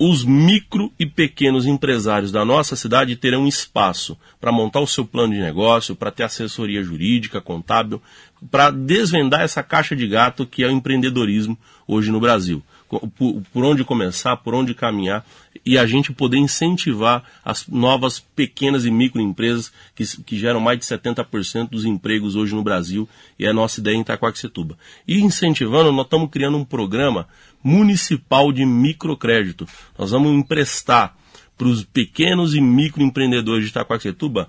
os 0.00 0.24
micro 0.24 0.92
e 0.98 1.06
pequenos 1.06 1.64
empresários 1.64 2.32
da 2.32 2.44
nossa 2.44 2.74
cidade 2.74 3.16
terão 3.16 3.46
espaço 3.46 4.18
para 4.40 4.52
montar 4.52 4.80
o 4.80 4.86
seu 4.86 5.04
plano 5.04 5.32
de 5.32 5.40
negócio, 5.40 5.94
para 5.94 6.10
ter 6.10 6.24
assessoria 6.24 6.82
jurídica, 6.82 7.40
contábil, 7.40 8.02
para 8.50 8.70
desvendar 8.70 9.42
essa 9.42 9.62
caixa 9.62 9.94
de 9.94 10.06
gato 10.06 10.44
que 10.44 10.62
é 10.62 10.68
o 10.68 10.72
empreendedorismo 10.72 11.56
hoje 11.86 12.10
no 12.10 12.20
Brasil. 12.20 12.62
Por, 12.88 13.42
por, 13.52 13.64
onde 13.64 13.84
começar, 13.84 14.36
por 14.38 14.54
onde 14.54 14.72
caminhar 14.74 15.22
e 15.64 15.76
a 15.76 15.84
gente 15.86 16.10
poder 16.10 16.38
incentivar 16.38 17.22
as 17.44 17.68
novas 17.68 18.18
pequenas 18.18 18.86
e 18.86 18.90
microempresas 18.90 19.70
que, 19.94 20.04
que 20.22 20.38
geram 20.38 20.58
mais 20.58 20.78
de 20.78 20.86
70% 20.86 21.68
dos 21.68 21.84
empregos 21.84 22.34
hoje 22.34 22.54
no 22.54 22.62
Brasil 22.62 23.06
e 23.38 23.44
é 23.44 23.50
a 23.50 23.52
nossa 23.52 23.80
ideia 23.80 23.94
em 23.94 24.00
Itacoaxetuba. 24.00 24.78
E 25.06 25.20
incentivando, 25.20 25.92
nós 25.92 26.06
estamos 26.06 26.30
criando 26.30 26.56
um 26.56 26.64
programa 26.64 27.28
municipal 27.62 28.50
de 28.50 28.64
microcrédito. 28.64 29.66
Nós 29.98 30.10
vamos 30.10 30.32
emprestar 30.32 31.14
para 31.58 31.68
os 31.68 31.84
pequenos 31.84 32.54
e 32.54 32.60
microempreendedores 32.60 33.64
de 33.64 33.70
Itacoaxetuba 33.70 34.48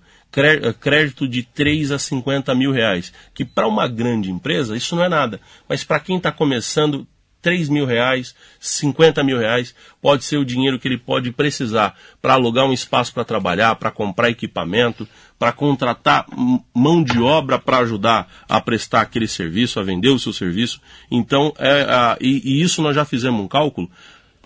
crédito 0.80 1.28
de 1.28 1.44
3 1.44 1.92
a 1.92 2.00
50 2.00 2.54
mil 2.54 2.72
reais, 2.72 3.12
que 3.34 3.44
para 3.44 3.68
uma 3.68 3.88
grande 3.88 4.30
empresa 4.30 4.78
isso 4.78 4.96
não 4.96 5.04
é 5.04 5.10
nada, 5.10 5.42
mas 5.68 5.84
para 5.84 6.00
quem 6.00 6.18
está 6.18 6.32
começando 6.32 7.08
3 7.42 7.70
mil 7.70 7.86
reais, 7.86 8.36
50 8.60 9.24
mil 9.24 9.38
reais, 9.38 9.74
pode 10.02 10.24
ser 10.24 10.38
o 10.38 10.46
dinheiro 10.46 10.80
que 10.80 10.88
ele 10.88 10.98
pode 10.98 11.32
precisar 11.32 11.98
para 12.22 12.34
alugar 12.34 12.66
um 12.66 12.74
espaço 12.74 13.14
para 13.14 13.24
trabalhar, 13.24 13.76
para 13.76 13.92
comprar 13.92 14.30
equipamento, 14.30 15.08
para 15.38 15.54
contratar 15.54 16.26
mão 16.74 17.02
de 17.02 17.20
obra 17.22 17.58
para 17.58 17.80
ajudar 17.80 18.28
a 18.48 18.60
prestar 18.60 19.02
aquele 19.02 19.28
serviço, 19.28 19.80
a 19.80 19.84
vender 19.84 20.10
o 20.10 20.20
seu 20.20 20.34
serviço. 20.34 20.82
Então, 21.10 21.54
é, 21.58 21.84
a, 21.84 22.18
e, 22.20 22.42
e, 22.44 22.62
isso 22.62 22.82
nós 22.82 22.94
já 22.94 23.06
fizemos 23.06 23.42
um 23.42 23.48
cálculo, 23.48 23.90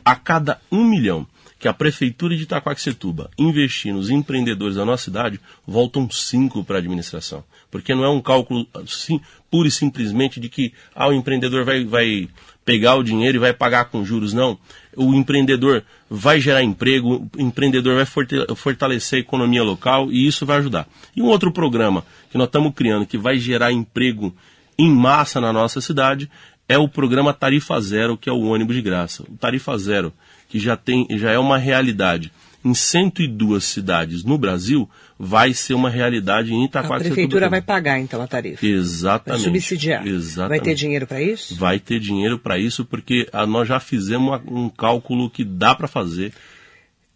a 0.05 0.15
cada 0.15 0.61
um 0.71 0.83
milhão 0.83 1.25
que 1.63 1.67
a 1.69 1.73
Prefeitura 1.73 2.35
de 2.35 2.43
Itaquaquecetuba 2.43 3.31
investir 3.39 3.93
nos 3.93 4.09
empreendedores 4.09 4.75
da 4.75 4.83
nossa 4.83 5.05
cidade, 5.05 5.39
voltam 5.65 6.09
cinco 6.11 6.61
para 6.61 6.75
a 6.75 6.79
administração. 6.79 7.41
Porque 7.71 7.95
não 7.95 8.03
é 8.03 8.09
um 8.09 8.21
cálculo 8.21 8.67
sim, 8.85 9.21
pura 9.49 9.69
e 9.69 9.71
simplesmente 9.71 10.41
de 10.41 10.49
que 10.49 10.73
ah, 10.93 11.07
o 11.07 11.13
empreendedor 11.13 11.63
vai, 11.63 11.85
vai 11.85 12.27
pegar 12.65 12.95
o 12.95 13.03
dinheiro 13.03 13.37
e 13.37 13.39
vai 13.39 13.53
pagar 13.53 13.85
com 13.85 14.05
juros, 14.05 14.33
não. 14.33 14.57
O 14.95 15.13
empreendedor 15.13 15.83
vai 16.09 16.39
gerar 16.39 16.63
emprego, 16.63 17.29
o 17.35 17.41
empreendedor 17.41 17.95
vai 17.95 18.05
fortalecer 18.55 19.17
a 19.17 19.21
economia 19.21 19.63
local 19.63 20.11
e 20.11 20.27
isso 20.27 20.45
vai 20.45 20.57
ajudar. 20.57 20.87
E 21.15 21.21
um 21.21 21.25
outro 21.25 21.51
programa 21.51 22.05
que 22.29 22.37
nós 22.37 22.47
estamos 22.47 22.73
criando 22.73 23.05
que 23.05 23.17
vai 23.17 23.37
gerar 23.37 23.71
emprego 23.71 24.33
em 24.77 24.89
massa 24.89 25.41
na 25.41 25.51
nossa 25.51 25.81
cidade 25.81 26.29
é 26.67 26.77
o 26.77 26.87
programa 26.87 27.33
Tarifa 27.33 27.79
Zero, 27.81 28.17
que 28.17 28.29
é 28.29 28.33
o 28.33 28.41
ônibus 28.41 28.75
de 28.75 28.81
graça. 28.81 29.23
O 29.23 29.37
Tarifa 29.37 29.77
Zero 29.77 30.13
que 30.53 30.59
já, 30.59 30.77
tem, 30.77 31.07
já 31.17 31.31
é 31.31 31.39
uma 31.39 31.57
realidade 31.57 32.31
em 32.63 32.75
102 32.75 33.63
cidades 33.63 34.23
no 34.23 34.37
Brasil, 34.37 34.87
vai 35.23 35.53
ser 35.53 35.73
uma 35.73 35.89
realidade 35.89 36.53
em 36.53 36.65
Itaquá. 36.65 36.97
A 36.97 36.99
prefeitura 36.99 37.49
vai 37.49 37.61
pagar, 37.61 37.99
então, 37.99 38.21
a 38.21 38.27
tarifa. 38.27 38.65
Exatamente. 38.65 39.41
Vai 39.41 39.51
subsidiar. 39.51 40.05
Exatamente. 40.05 40.49
Vai 40.49 40.59
ter 40.59 40.75
dinheiro 40.75 41.07
para 41.07 41.21
isso? 41.21 41.55
Vai 41.55 41.79
ter 41.79 41.99
dinheiro 41.99 42.37
para 42.37 42.59
isso, 42.59 42.83
porque 42.83 43.27
a, 43.31 43.45
nós 43.45 43.67
já 43.67 43.79
fizemos 43.79 44.41
um 44.45 44.69
cálculo 44.69 45.29
que 45.29 45.43
dá 45.43 45.73
para 45.73 45.87
fazer. 45.87 46.33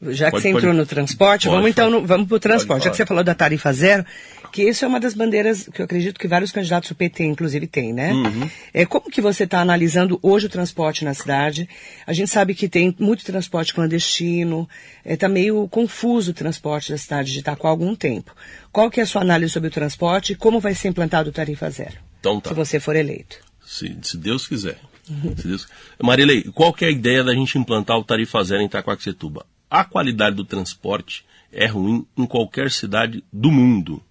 Já 0.02 0.30
que 0.30 0.40
você 0.40 0.50
entrou 0.50 0.74
no 0.74 0.86
transporte, 0.86 1.48
vamos 1.48 1.70
então 1.70 1.90
no, 1.90 2.06
vamos 2.06 2.28
para 2.28 2.36
o 2.36 2.40
transporte. 2.40 2.84
Já 2.84 2.92
que 2.92 2.98
você 2.98 3.06
falou 3.06 3.24
da 3.24 3.34
tarifa 3.34 3.74
zero, 3.74 4.06
que 4.52 4.64
isso 4.64 4.84
é 4.86 4.88
uma 4.88 5.00
das 5.00 5.14
bandeiras 5.14 5.70
que 5.72 5.82
eu 5.82 5.86
acredito 5.86 6.20
que 6.20 6.28
vários 6.28 6.52
candidatos 6.52 6.90
do 6.90 6.96
PT, 6.96 7.24
inclusive, 7.26 7.68
têm, 7.68 7.94
né? 7.94 8.12
Uhum. 8.14 8.50
É, 8.74 8.86
como 8.86 9.10
que 9.10 9.22
você 9.22 9.44
está 9.44 9.60
analisando 9.60 10.20
hoje 10.22 10.48
o 10.48 10.50
transporte 10.50 11.06
na 11.06 11.14
cidade? 11.14 11.68
A 12.06 12.14
gente 12.14 12.30
sabe 12.30 12.56
que 12.56 12.68
tem 12.68 12.96
muito 13.00 13.26
transporte 13.26 13.74
clandestino, 13.74 14.68
está 15.00 15.12
é, 15.14 15.16
tá 15.18 15.30
meio 15.30 15.68
confuso 15.68 16.32
o 16.32 16.34
transporte 16.34 16.92
da 16.92 16.98
cidade 16.98 17.32
de 17.32 17.40
Itaquá 17.40 17.68
há 17.68 17.72
algum 17.72 17.96
tempo. 17.96 18.36
Qual 18.72 18.90
que 18.90 19.00
é 19.00 19.04
a 19.04 19.08
sua 19.08 19.22
análise 19.22 19.54
sobre 19.54 19.70
o 19.70 19.72
transporte 19.72 20.34
e 20.34 20.36
como 20.36 20.60
vai 20.60 20.74
ser 20.74 20.90
implantado 20.90 21.30
o 21.30 21.34
tarifa 21.34 21.70
zero? 21.70 21.98
Então 22.20 22.40
tá. 22.40 22.50
Se 22.50 22.56
você 22.56 22.80
for 22.80 22.96
eleito. 22.96 23.38
Se, 23.66 23.98
se 24.02 24.18
Deus 24.18 24.48
quiser. 24.48 24.80
Uhum. 25.10 25.36
Se 25.36 25.48
Deus... 25.48 25.68
Marilei, 26.02 26.44
qual 26.54 26.74
que 26.74 26.86
é 26.86 26.88
a 26.88 26.92
ideia 26.92 27.24
da 27.24 27.34
gente 27.34 27.58
implantar 27.58 27.98
o 27.98 28.04
tarifa 28.04 28.44
zero 28.44 28.62
em 28.62 28.66
Itaquaquecetuba? 28.66 29.46
a 29.70 29.84
qualidade 29.84 30.36
do 30.36 30.46
transporte 30.46 31.26
é 31.52 31.66
ruim 31.66 32.06
em 32.18 32.26
qualquer 32.26 32.72
cidade 32.72 33.24
do 33.32 33.52
mundo. 33.52 34.02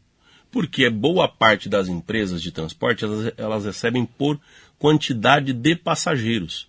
Porque 0.50 0.88
boa 0.88 1.29
parte 1.29 1.69
das 1.69 1.88
empresas 1.88 2.43
de 2.43 2.50
transporte 2.50 3.05
elas, 3.05 3.33
elas 3.37 3.65
recebem 3.65 4.05
por 4.05 4.38
quantidade 4.79 5.53
de 5.53 5.75
passageiros. 5.76 6.69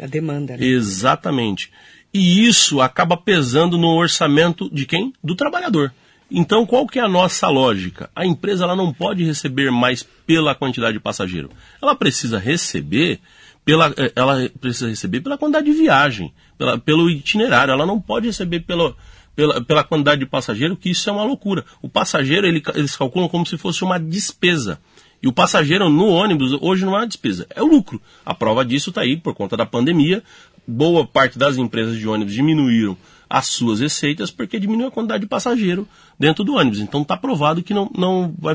A 0.00 0.06
demanda, 0.06 0.56
né? 0.56 0.64
Exatamente. 0.64 1.70
E 2.12 2.46
isso 2.46 2.80
acaba 2.80 3.16
pesando 3.16 3.76
no 3.76 3.88
orçamento 3.88 4.70
de 4.72 4.86
quem? 4.86 5.12
Do 5.22 5.34
trabalhador. 5.34 5.92
Então, 6.30 6.66
qual 6.66 6.86
que 6.86 6.98
é 6.98 7.02
a 7.02 7.08
nossa 7.08 7.48
lógica? 7.48 8.10
A 8.14 8.26
empresa 8.26 8.64
ela 8.64 8.74
não 8.74 8.92
pode 8.92 9.24
receber 9.24 9.70
mais 9.70 10.02
pela 10.02 10.54
quantidade 10.54 10.94
de 10.94 11.00
passageiro. 11.00 11.50
Ela 11.80 11.94
precisa 11.94 12.38
receber 12.38 13.20
pela, 13.64 13.92
eh, 13.96 14.12
ela 14.14 14.50
precisa 14.60 14.88
receber 14.88 15.20
pela 15.20 15.38
quantidade 15.38 15.66
de 15.66 15.72
viagem, 15.72 16.32
pela, 16.58 16.78
pelo 16.78 17.08
itinerário. 17.08 17.72
Ela 17.72 17.86
não 17.86 18.00
pode 18.00 18.26
receber 18.26 18.60
pelo, 18.60 18.96
pela, 19.36 19.62
pela 19.62 19.84
quantidade 19.84 20.20
de 20.20 20.26
passageiro, 20.26 20.76
que 20.76 20.90
isso 20.90 21.08
é 21.08 21.12
uma 21.12 21.22
loucura. 21.22 21.64
O 21.82 21.88
passageiro, 21.88 22.46
ele, 22.46 22.62
eles 22.74 22.96
calculam 22.96 23.28
como 23.28 23.46
se 23.46 23.58
fosse 23.58 23.84
uma 23.84 24.00
despesa. 24.00 24.80
E 25.22 25.28
o 25.28 25.32
passageiro 25.32 25.88
no 25.88 26.08
ônibus 26.08 26.52
hoje 26.60 26.84
não 26.84 26.94
é 26.94 27.00
uma 27.00 27.06
despesa, 27.06 27.46
é 27.50 27.62
o 27.62 27.66
lucro. 27.66 28.00
A 28.24 28.34
prova 28.34 28.64
disso 28.64 28.90
está 28.90 29.02
aí 29.02 29.16
por 29.16 29.34
conta 29.34 29.56
da 29.56 29.66
pandemia. 29.66 30.22
Boa 30.66 31.06
parte 31.06 31.38
das 31.38 31.56
empresas 31.58 31.98
de 31.98 32.08
ônibus 32.08 32.34
diminuíram 32.34 32.96
as 33.28 33.46
suas 33.48 33.80
receitas 33.80 34.30
porque 34.30 34.58
diminuiu 34.58 34.88
a 34.88 34.90
quantidade 34.90 35.22
de 35.22 35.28
passageiro 35.28 35.86
dentro 36.18 36.42
do 36.42 36.54
ônibus. 36.54 36.80
Então 36.80 37.02
está 37.02 37.16
provado 37.16 37.62
que, 37.62 37.74
não, 37.74 37.90
não 37.96 38.34
vai 38.38 38.54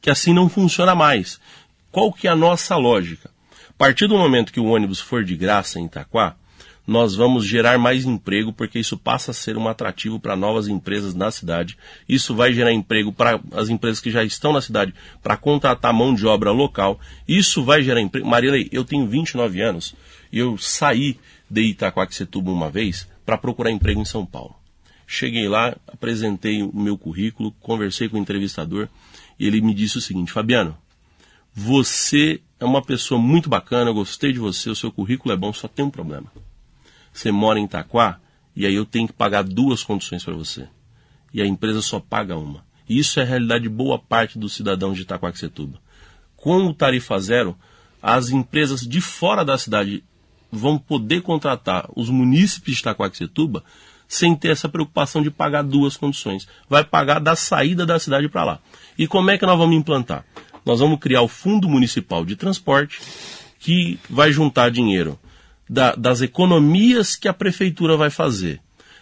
que 0.00 0.10
assim 0.10 0.32
não 0.32 0.48
funciona 0.48 0.94
mais. 0.94 1.40
Qual 1.90 2.12
que 2.12 2.26
é 2.26 2.30
a 2.30 2.36
nossa 2.36 2.76
lógica? 2.76 3.30
A 3.70 3.72
partir 3.76 4.06
do 4.06 4.16
momento 4.16 4.52
que 4.52 4.60
o 4.60 4.66
ônibus 4.66 5.00
for 5.00 5.24
de 5.24 5.36
graça 5.36 5.80
em 5.80 5.86
Itaquá, 5.86 6.36
nós 6.86 7.14
vamos 7.14 7.46
gerar 7.46 7.78
mais 7.78 8.04
emprego, 8.04 8.52
porque 8.52 8.78
isso 8.78 8.96
passa 8.96 9.30
a 9.30 9.34
ser 9.34 9.56
um 9.56 9.68
atrativo 9.68 10.20
para 10.20 10.36
novas 10.36 10.68
empresas 10.68 11.14
na 11.14 11.30
cidade. 11.30 11.78
Isso 12.08 12.34
vai 12.34 12.52
gerar 12.52 12.72
emprego 12.72 13.12
para 13.12 13.40
as 13.52 13.70
empresas 13.70 14.00
que 14.00 14.10
já 14.10 14.22
estão 14.22 14.52
na 14.52 14.60
cidade, 14.60 14.94
para 15.22 15.36
contratar 15.36 15.94
mão 15.94 16.14
de 16.14 16.26
obra 16.26 16.50
local. 16.50 17.00
Isso 17.26 17.64
vai 17.64 17.82
gerar 17.82 18.00
emprego. 18.00 18.26
Marilei, 18.26 18.68
eu 18.70 18.84
tenho 18.84 19.06
29 19.06 19.62
anos 19.62 19.94
e 20.30 20.38
eu 20.38 20.58
saí 20.58 21.18
de 21.48 21.62
Itaquaquecetuba 21.62 22.50
uma 22.50 22.70
vez 22.70 23.08
para 23.24 23.38
procurar 23.38 23.70
emprego 23.70 24.00
em 24.00 24.04
São 24.04 24.26
Paulo. 24.26 24.54
Cheguei 25.06 25.48
lá, 25.48 25.76
apresentei 25.86 26.62
o 26.62 26.74
meu 26.74 26.98
currículo, 26.98 27.52
conversei 27.60 28.08
com 28.08 28.16
o 28.16 28.20
entrevistador 28.20 28.88
e 29.38 29.46
ele 29.46 29.60
me 29.60 29.74
disse 29.74 29.98
o 29.98 30.00
seguinte: 30.00 30.32
Fabiano, 30.32 30.76
você 31.54 32.40
é 32.58 32.64
uma 32.64 32.82
pessoa 32.82 33.20
muito 33.20 33.48
bacana, 33.48 33.90
eu 33.90 33.94
gostei 33.94 34.32
de 34.32 34.38
você, 34.38 34.70
o 34.70 34.76
seu 34.76 34.90
currículo 34.90 35.32
é 35.32 35.36
bom, 35.36 35.52
só 35.52 35.68
tem 35.68 35.84
um 35.84 35.90
problema. 35.90 36.26
Você 37.14 37.32
mora 37.32 37.58
em 37.58 37.64
Itaquá 37.64 38.18
e 38.54 38.66
aí 38.66 38.74
eu 38.74 38.84
tenho 38.84 39.06
que 39.06 39.14
pagar 39.14 39.42
duas 39.42 39.82
condições 39.82 40.22
para 40.22 40.34
você. 40.34 40.68
E 41.32 41.40
a 41.40 41.46
empresa 41.46 41.80
só 41.80 41.98
paga 41.98 42.36
uma. 42.36 42.62
E 42.86 42.98
isso 42.98 43.18
é 43.18 43.22
a 43.22 43.26
realidade 43.26 43.62
de 43.62 43.70
boa 43.70 43.98
parte 43.98 44.38
dos 44.38 44.52
cidadãos 44.52 44.96
de 44.96 45.02
Itaquaquecetuba. 45.02 45.80
Com 46.36 46.66
o 46.66 46.74
tarifa 46.74 47.18
zero, 47.18 47.56
as 48.02 48.28
empresas 48.28 48.82
de 48.82 49.00
fora 49.00 49.42
da 49.42 49.56
cidade 49.56 50.04
vão 50.52 50.76
poder 50.76 51.22
contratar 51.22 51.88
os 51.96 52.10
munícipes 52.10 52.74
de 52.74 52.80
Itaquaquecetuba 52.80 53.64
sem 54.06 54.36
ter 54.36 54.48
essa 54.48 54.68
preocupação 54.68 55.22
de 55.22 55.30
pagar 55.30 55.62
duas 55.62 55.96
condições. 55.96 56.46
Vai 56.68 56.84
pagar 56.84 57.20
da 57.20 57.34
saída 57.34 57.86
da 57.86 57.98
cidade 57.98 58.28
para 58.28 58.44
lá. 58.44 58.58
E 58.98 59.06
como 59.06 59.30
é 59.30 59.38
que 59.38 59.46
nós 59.46 59.56
vamos 59.56 59.74
implantar? 59.74 60.26
nós 60.64 60.80
vamos 60.80 60.98
criar 60.98 61.22
o 61.22 61.28
Fundo 61.28 61.68
Municipal 61.68 62.24
de 62.24 62.36
Transporte, 62.36 63.00
que 63.58 63.98
vai 64.08 64.32
juntar 64.32 64.70
dinheiro 64.70 65.18
da, 65.68 65.94
das 65.94 66.20
economias 66.20 67.16
que 67.16 67.28
a 67.28 67.32
prefeitura 67.32 67.96
vai 67.96 68.10
fazer. 68.10 68.60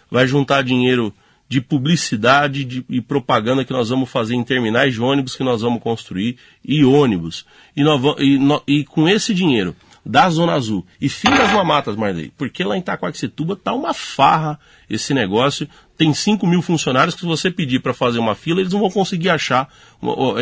Vai 0.09 0.27
juntar 0.27 0.63
dinheiro 0.63 1.13
de 1.47 1.61
publicidade 1.61 2.63
de, 2.63 2.85
e 2.89 3.01
propaganda 3.01 3.63
que 3.63 3.73
nós 3.73 3.89
vamos 3.89 4.09
fazer 4.09 4.35
em 4.35 4.43
terminais 4.43 4.93
de 4.93 5.01
ônibus 5.01 5.35
que 5.35 5.43
nós 5.43 5.61
vamos 5.61 5.81
construir 5.81 6.37
e 6.65 6.83
ônibus. 6.83 7.45
E, 7.75 7.83
nós, 7.83 8.01
e, 8.19 8.37
no, 8.37 8.61
e 8.67 8.83
com 8.83 9.07
esse 9.07 9.33
dinheiro, 9.33 9.75
da 10.05 10.29
Zona 10.29 10.53
Azul 10.53 10.85
e 10.99 11.07
fim 11.07 11.29
das 11.29 11.51
mamatas, 11.53 11.95
Marley, 11.95 12.33
porque 12.37 12.63
lá 12.63 12.75
em 12.75 12.79
Itacoaxetuba 12.79 13.55
tá 13.55 13.73
uma 13.73 13.93
farra 13.93 14.59
esse 14.89 15.13
negócio. 15.13 15.67
Tem 15.97 16.13
5 16.13 16.45
mil 16.45 16.61
funcionários 16.61 17.15
que 17.15 17.21
se 17.21 17.27
você 17.27 17.49
pedir 17.49 17.79
para 17.79 17.93
fazer 17.93 18.19
uma 18.19 18.35
fila, 18.35 18.59
eles 18.59 18.73
não 18.73 18.79
vão 18.79 18.89
conseguir 18.89 19.29
achar 19.29 19.71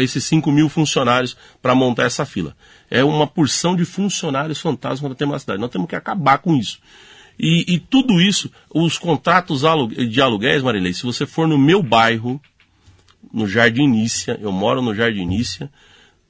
esses 0.01 0.23
5 0.23 0.51
mil 0.51 0.69
funcionários 0.69 1.37
para 1.61 1.75
montar 1.75 2.05
essa 2.05 2.25
fila. 2.25 2.55
É 2.89 3.03
uma 3.03 3.27
porção 3.27 3.75
de 3.75 3.85
funcionários 3.85 4.59
fantasmas 4.59 5.11
que 5.11 5.17
temos 5.17 5.33
na 5.33 5.39
cidade. 5.39 5.61
Nós 5.61 5.69
temos 5.69 5.87
que 5.87 5.95
acabar 5.95 6.39
com 6.39 6.55
isso. 6.55 6.79
E, 7.37 7.75
e 7.75 7.79
tudo 7.79 8.21
isso, 8.21 8.51
os 8.73 8.97
contratos 8.97 9.61
de 10.09 10.21
aluguéis, 10.21 10.63
Marilei, 10.63 10.93
se 10.93 11.03
você 11.03 11.25
for 11.25 11.47
no 11.47 11.57
meu 11.57 11.83
bairro, 11.83 12.41
no 13.31 13.47
Jardim 13.47 13.87
Nícia, 13.87 14.39
eu 14.41 14.51
moro 14.51 14.81
no 14.81 14.95
Jardim 14.95 15.25
Nícia, 15.25 15.71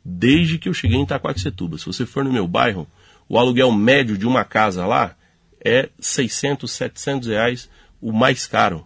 desde 0.03 0.57
que 0.57 0.67
eu 0.67 0.73
cheguei 0.73 0.97
em 0.97 1.03
Itaquaquecetuba. 1.03 1.77
Se 1.77 1.85
você 1.85 2.05
for 2.05 2.23
no 2.23 2.31
meu 2.31 2.47
bairro, 2.47 2.87
o 3.31 3.39
aluguel 3.39 3.71
médio 3.71 4.17
de 4.17 4.27
uma 4.27 4.43
casa 4.43 4.85
lá 4.85 5.15
é 5.63 5.87
600, 6.01 6.69
700 6.69 7.29
reais, 7.29 7.69
o 8.01 8.11
mais 8.11 8.45
caro. 8.45 8.85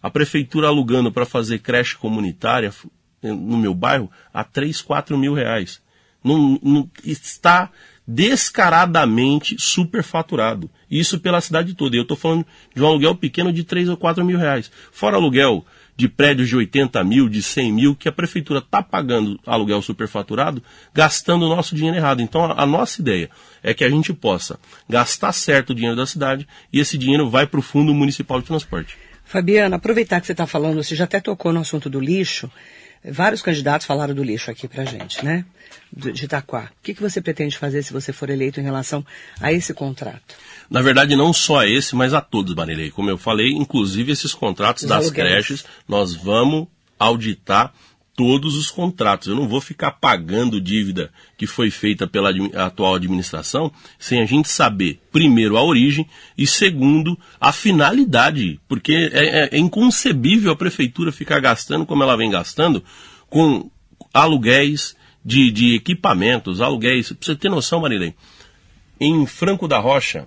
A 0.00 0.08
prefeitura 0.08 0.68
alugando 0.68 1.10
para 1.10 1.26
fazer 1.26 1.58
creche 1.58 1.96
comunitária 1.96 2.72
no 3.20 3.56
meu 3.56 3.74
bairro 3.74 4.08
a 4.32 4.44
3, 4.44 4.80
4 4.80 5.18
mil 5.18 5.34
reais. 5.34 5.82
Não, 6.22 6.60
não, 6.62 6.88
está 7.02 7.72
descaradamente 8.06 9.56
superfaturado. 9.58 10.70
Isso 10.88 11.18
pela 11.18 11.40
cidade 11.40 11.74
toda. 11.74 11.96
Eu 11.96 12.02
estou 12.02 12.16
falando 12.16 12.46
de 12.72 12.80
um 12.80 12.86
aluguel 12.86 13.16
pequeno 13.16 13.52
de 13.52 13.64
3 13.64 13.88
ou 13.88 13.96
4 13.96 14.24
mil 14.24 14.38
reais. 14.38 14.70
Fora 14.92 15.16
aluguel 15.16 15.66
de 15.96 16.08
prédios 16.08 16.48
de 16.48 16.56
80 16.56 17.02
mil, 17.04 17.28
de 17.28 17.42
100 17.42 17.72
mil, 17.72 17.96
que 17.96 18.08
a 18.08 18.12
prefeitura 18.12 18.58
está 18.58 18.82
pagando 18.82 19.40
aluguel 19.46 19.80
superfaturado, 19.80 20.62
gastando 20.92 21.46
o 21.46 21.48
nosso 21.48 21.74
dinheiro 21.74 21.96
errado. 21.96 22.20
Então, 22.20 22.44
a, 22.44 22.62
a, 22.62 22.66
nossa 22.66 23.00
ideia 23.00 23.30
é 23.62 23.72
que 23.72 23.82
a 23.82 23.88
gente 23.88 24.12
possa 24.12 24.58
gastar 24.88 25.32
certo 25.32 25.70
o 25.70 25.74
dinheiro 25.74 25.96
da 25.96 26.06
cidade 26.06 26.46
e 26.72 26.78
esse 26.78 26.98
dinheiro 26.98 27.30
vai 27.30 27.46
para 27.46 27.58
o 27.58 27.62
Fundo 27.62 27.94
Municipal 27.94 28.40
de 28.40 28.46
Transporte. 28.46 28.98
Fabiana, 29.24 29.76
aproveitar 29.76 30.20
que 30.20 30.26
você 30.26 30.32
está 30.32 30.46
falando, 30.46 30.82
você 30.82 30.94
já 30.94 31.04
até 31.04 31.18
tocou 31.18 31.52
no 31.52 31.60
assunto 31.60 31.90
do 31.90 31.98
lixo. 31.98 32.50
Vários 33.08 33.42
candidatos 33.42 33.86
falaram 33.86 34.14
do 34.14 34.22
lixo 34.22 34.50
aqui 34.50 34.66
para 34.66 34.84
gente, 34.84 35.24
né? 35.24 35.44
De 35.92 36.24
Itaquá. 36.24 36.70
O 36.78 36.82
que, 36.82 36.94
que 36.94 37.00
você 37.00 37.20
pretende 37.20 37.56
fazer 37.56 37.82
se 37.82 37.92
você 37.92 38.12
for 38.12 38.28
eleito 38.30 38.60
em 38.60 38.62
relação 38.64 39.04
a 39.40 39.52
esse 39.52 39.72
contrato? 39.72 40.34
Na 40.68 40.82
verdade, 40.82 41.14
não 41.14 41.32
só 41.32 41.60
a 41.60 41.68
esse, 41.68 41.94
mas 41.94 42.12
a 42.12 42.20
todos, 42.20 42.54
Marilei. 42.54 42.90
Como 42.90 43.08
eu 43.08 43.16
falei, 43.16 43.50
inclusive 43.52 44.12
esses 44.12 44.34
contratos 44.34 44.82
Os 44.82 44.88
das 44.88 45.04
aluguéis. 45.06 45.28
creches, 45.28 45.64
nós 45.88 46.14
vamos 46.14 46.66
auditar 46.98 47.72
todos 48.16 48.56
os 48.56 48.70
contratos. 48.70 49.28
Eu 49.28 49.36
não 49.36 49.46
vou 49.46 49.60
ficar 49.60 49.92
pagando 49.92 50.58
dívida 50.58 51.12
que 51.36 51.46
foi 51.46 51.70
feita 51.70 52.06
pela 52.06 52.30
atual 52.54 52.94
administração 52.94 53.70
sem 53.98 54.22
a 54.22 54.24
gente 54.24 54.48
saber, 54.48 54.98
primeiro, 55.12 55.58
a 55.58 55.62
origem 55.62 56.08
e, 56.36 56.46
segundo, 56.46 57.16
a 57.38 57.52
finalidade. 57.52 58.58
Porque 58.66 59.10
é, 59.12 59.44
é, 59.44 59.48
é 59.52 59.58
inconcebível 59.58 60.50
a 60.50 60.56
prefeitura 60.56 61.12
ficar 61.12 61.38
gastando 61.40 61.84
como 61.84 62.02
ela 62.02 62.16
vem 62.16 62.30
gastando 62.30 62.82
com 63.28 63.70
aluguéis 64.14 64.96
de, 65.22 65.50
de 65.50 65.74
equipamentos, 65.74 66.62
aluguéis. 66.62 67.12
Pra 67.12 67.18
você 67.20 67.36
ter 67.36 67.50
noção, 67.50 67.80
Marilei, 67.80 68.14
em 68.98 69.26
Franco 69.26 69.68
da 69.68 69.78
Rocha, 69.78 70.26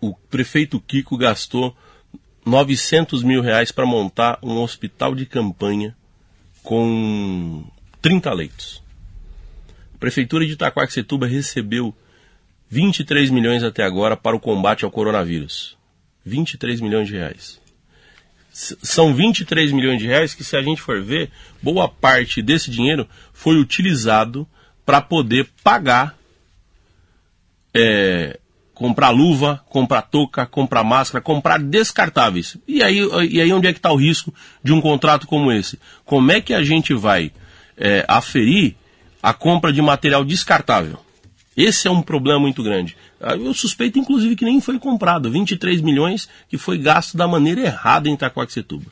o 0.00 0.14
prefeito 0.14 0.78
Kiko 0.78 1.16
gastou 1.16 1.76
900 2.46 3.24
mil 3.24 3.42
reais 3.42 3.72
para 3.72 3.84
montar 3.84 4.38
um 4.42 4.60
hospital 4.62 5.12
de 5.14 5.26
campanha 5.26 5.96
com 6.64 7.62
30 8.02 8.32
leitos. 8.32 8.82
A 9.94 9.98
Prefeitura 9.98 10.44
de 10.44 10.52
Itaquaquecetuba 10.52 11.26
recebeu 11.26 11.94
23 12.68 13.30
milhões 13.30 13.62
até 13.62 13.84
agora 13.84 14.16
para 14.16 14.34
o 14.34 14.40
combate 14.40 14.84
ao 14.84 14.90
coronavírus. 14.90 15.76
23 16.24 16.80
milhões 16.80 17.06
de 17.06 17.14
reais. 17.14 17.60
São 18.50 19.14
23 19.14 19.72
milhões 19.72 20.00
de 20.00 20.06
reais 20.06 20.34
que, 20.34 20.42
se 20.42 20.56
a 20.56 20.62
gente 20.62 20.80
for 20.80 21.02
ver, 21.02 21.30
boa 21.62 21.88
parte 21.88 22.40
desse 22.40 22.70
dinheiro 22.70 23.06
foi 23.32 23.56
utilizado 23.58 24.48
para 24.86 25.00
poder 25.02 25.48
pagar 25.62 26.16
é, 27.74 28.38
comprar 28.74 29.10
luva, 29.10 29.62
comprar 29.68 30.02
touca, 30.02 30.44
comprar 30.44 30.82
máscara, 30.82 31.22
comprar 31.22 31.58
descartáveis. 31.58 32.56
E 32.66 32.82
aí, 32.82 32.98
e 33.30 33.40
aí 33.40 33.52
onde 33.52 33.68
é 33.68 33.72
que 33.72 33.78
está 33.78 33.92
o 33.92 33.96
risco 33.96 34.34
de 34.62 34.72
um 34.72 34.80
contrato 34.80 35.26
como 35.26 35.52
esse? 35.52 35.78
Como 36.04 36.30
é 36.32 36.40
que 36.40 36.52
a 36.52 36.62
gente 36.62 36.92
vai 36.92 37.30
é, 37.78 38.04
aferir 38.08 38.74
a 39.22 39.32
compra 39.32 39.72
de 39.72 39.80
material 39.80 40.24
descartável? 40.24 40.98
Esse 41.56 41.86
é 41.86 41.90
um 41.90 42.02
problema 42.02 42.40
muito 42.40 42.64
grande. 42.64 42.96
Eu 43.20 43.54
suspeito, 43.54 43.98
inclusive, 43.98 44.34
que 44.34 44.44
nem 44.44 44.60
foi 44.60 44.78
comprado. 44.78 45.30
23 45.30 45.80
milhões 45.80 46.28
que 46.48 46.58
foi 46.58 46.76
gasto 46.76 47.16
da 47.16 47.28
maneira 47.28 47.60
errada 47.60 48.08
em 48.08 48.14
Itacoaxetuba. 48.14 48.90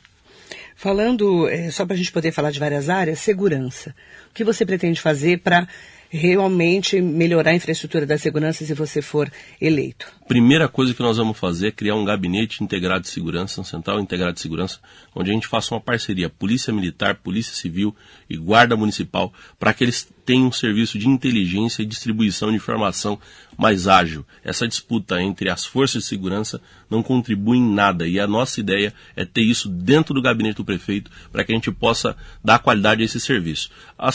Falando, 0.75 1.47
é, 1.49 1.69
só 1.69 1.85
para 1.85 1.93
a 1.93 1.97
gente 1.97 2.11
poder 2.11 2.31
falar 2.31 2.51
de 2.51 2.59
várias 2.59 2.89
áreas, 2.89 3.19
segurança. 3.19 3.93
O 4.31 4.33
que 4.33 4.43
você 4.43 4.65
pretende 4.65 4.99
fazer 4.99 5.39
para 5.39 5.67
realmente 6.13 7.01
melhorar 7.01 7.51
a 7.51 7.55
infraestrutura 7.55 8.05
da 8.05 8.19
segurança 8.19 8.63
se 8.63 8.73
você 8.75 9.01
for 9.01 9.31
eleito? 9.59 10.05
Primeira 10.27 10.69
coisa 10.69 10.93
que 10.93 11.01
nós 11.01 11.17
vamos 11.17 11.37
fazer 11.39 11.69
é 11.69 11.71
criar 11.71 11.95
um 11.95 12.05
gabinete 12.05 12.63
integrado 12.63 13.01
de 13.01 13.09
segurança, 13.09 13.59
um 13.59 13.63
central 13.63 13.99
integrado 13.99 14.33
de 14.33 14.39
segurança, 14.39 14.79
onde 15.15 15.31
a 15.31 15.33
gente 15.33 15.47
faça 15.47 15.73
uma 15.73 15.81
parceria 15.81 16.29
Polícia 16.29 16.71
Militar, 16.71 17.15
Polícia 17.15 17.55
Civil 17.55 17.95
e 18.33 18.37
Guarda 18.37 18.75
Municipal, 18.75 19.31
para 19.59 19.73
que 19.73 19.83
eles 19.83 20.07
tenham 20.25 20.47
um 20.47 20.51
serviço 20.51 20.97
de 20.97 21.07
inteligência 21.07 21.81
e 21.81 21.85
distribuição 21.85 22.49
de 22.49 22.55
informação 22.55 23.19
mais 23.57 23.87
ágil. 23.87 24.25
Essa 24.43 24.67
disputa 24.67 25.21
entre 25.21 25.49
as 25.49 25.65
forças 25.65 26.03
de 26.03 26.09
segurança 26.09 26.61
não 26.89 27.03
contribui 27.03 27.57
em 27.57 27.73
nada 27.73 28.07
e 28.07 28.19
a 28.19 28.27
nossa 28.27 28.59
ideia 28.59 28.93
é 29.15 29.25
ter 29.25 29.41
isso 29.41 29.69
dentro 29.69 30.13
do 30.13 30.21
gabinete 30.21 30.57
do 30.57 30.65
prefeito 30.65 31.11
para 31.31 31.43
que 31.43 31.51
a 31.51 31.55
gente 31.55 31.71
possa 31.71 32.15
dar 32.43 32.59
qualidade 32.59 33.01
a 33.01 33.05
esse 33.05 33.19
serviço. 33.19 33.69
A 33.97 34.09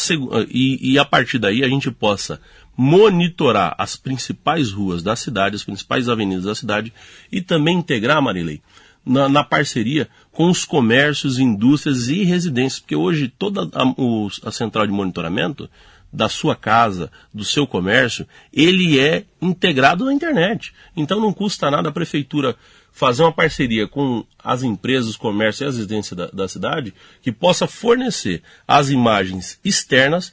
e, 0.48 0.92
e 0.92 0.98
a 0.98 1.04
partir 1.04 1.38
daí 1.38 1.62
a 1.62 1.68
gente 1.68 1.90
possa 1.90 2.40
monitorar 2.76 3.74
as 3.76 3.96
principais 3.96 4.70
ruas 4.70 5.02
da 5.02 5.16
cidade, 5.16 5.56
as 5.56 5.64
principais 5.64 6.08
avenidas 6.08 6.44
da 6.44 6.54
cidade 6.54 6.92
e 7.30 7.42
também 7.42 7.78
integrar, 7.78 8.22
Marilei, 8.22 8.62
na, 9.04 9.28
na, 9.28 9.42
parceria 9.42 10.08
com 10.38 10.48
os 10.48 10.64
comércios, 10.64 11.40
indústrias 11.40 12.06
e 12.06 12.22
residências, 12.22 12.78
porque 12.78 12.94
hoje 12.94 13.26
toda 13.26 13.62
a, 13.62 14.48
a, 14.48 14.52
central 14.52 14.86
de 14.86 14.92
monitoramento 14.92 15.68
da 16.12 16.28
sua 16.28 16.54
casa, 16.54 17.10
do 17.34 17.44
seu 17.44 17.66
comércio, 17.66 18.24
ele 18.52 19.00
é 19.00 19.24
integrado 19.42 20.04
na 20.04 20.12
internet. 20.12 20.72
Então 20.96 21.20
não 21.20 21.32
custa 21.32 21.68
nada 21.72 21.88
a 21.88 21.92
prefeitura 21.92 22.54
fazer 22.92 23.24
uma 23.24 23.32
parceria 23.32 23.88
com 23.88 24.24
as 24.38 24.62
empresas, 24.62 25.10
os 25.10 25.16
comércios 25.16 25.60
e 25.60 25.64
as 25.64 25.76
residências 25.76 26.16
da, 26.16 26.26
da 26.28 26.46
cidade 26.46 26.94
que 27.20 27.32
possa 27.32 27.66
fornecer 27.66 28.40
as 28.64 28.90
imagens 28.90 29.58
externas 29.64 30.32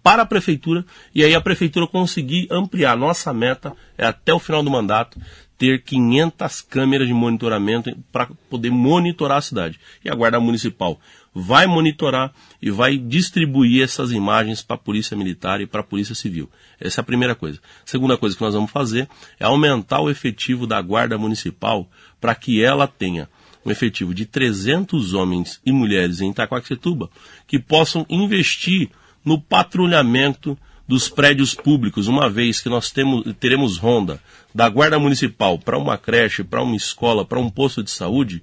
para 0.00 0.22
a 0.22 0.26
prefeitura 0.26 0.84
e 1.12 1.24
aí 1.24 1.34
a 1.34 1.40
prefeitura 1.40 1.88
conseguir 1.88 2.46
ampliar. 2.52 2.96
Nossa 2.96 3.34
meta 3.34 3.74
é 3.98 4.06
até 4.06 4.32
o 4.32 4.38
final 4.38 4.62
do 4.62 4.70
mandato 4.70 5.18
ter 5.60 5.82
500 5.82 6.62
câmeras 6.62 7.06
de 7.06 7.12
monitoramento 7.12 7.94
para 8.10 8.30
poder 8.48 8.70
monitorar 8.70 9.36
a 9.36 9.42
cidade. 9.42 9.78
E 10.02 10.08
a 10.08 10.14
Guarda 10.14 10.40
Municipal 10.40 10.98
vai 11.34 11.66
monitorar 11.66 12.32
e 12.62 12.70
vai 12.70 12.96
distribuir 12.96 13.84
essas 13.84 14.10
imagens 14.10 14.62
para 14.62 14.76
a 14.76 14.78
Polícia 14.78 15.14
Militar 15.14 15.60
e 15.60 15.66
para 15.66 15.82
a 15.82 15.84
Polícia 15.84 16.14
Civil. 16.14 16.48
Essa 16.80 17.00
é 17.00 17.02
a 17.02 17.04
primeira 17.04 17.34
coisa. 17.34 17.60
A 17.86 17.90
segunda 17.90 18.16
coisa 18.16 18.34
que 18.34 18.42
nós 18.42 18.54
vamos 18.54 18.70
fazer 18.70 19.06
é 19.38 19.44
aumentar 19.44 20.00
o 20.00 20.08
efetivo 20.08 20.66
da 20.66 20.80
Guarda 20.80 21.18
Municipal 21.18 21.86
para 22.18 22.34
que 22.34 22.64
ela 22.64 22.88
tenha 22.88 23.28
um 23.62 23.70
efetivo 23.70 24.14
de 24.14 24.24
300 24.24 25.12
homens 25.12 25.60
e 25.62 25.70
mulheres 25.70 26.22
em 26.22 26.30
Itacoaxetuba 26.30 27.10
que 27.46 27.58
possam 27.58 28.06
investir 28.08 28.88
no 29.22 29.38
patrulhamento 29.38 30.56
dos 30.90 31.08
prédios 31.08 31.54
públicos, 31.54 32.08
uma 32.08 32.28
vez 32.28 32.60
que 32.60 32.68
nós 32.68 32.90
temos, 32.90 33.24
teremos 33.38 33.78
ronda 33.78 34.20
da 34.52 34.68
Guarda 34.68 34.98
Municipal 34.98 35.56
para 35.56 35.78
uma 35.78 35.96
creche, 35.96 36.42
para 36.42 36.60
uma 36.60 36.74
escola, 36.74 37.24
para 37.24 37.38
um 37.38 37.48
posto 37.48 37.80
de 37.80 37.92
saúde, 37.92 38.42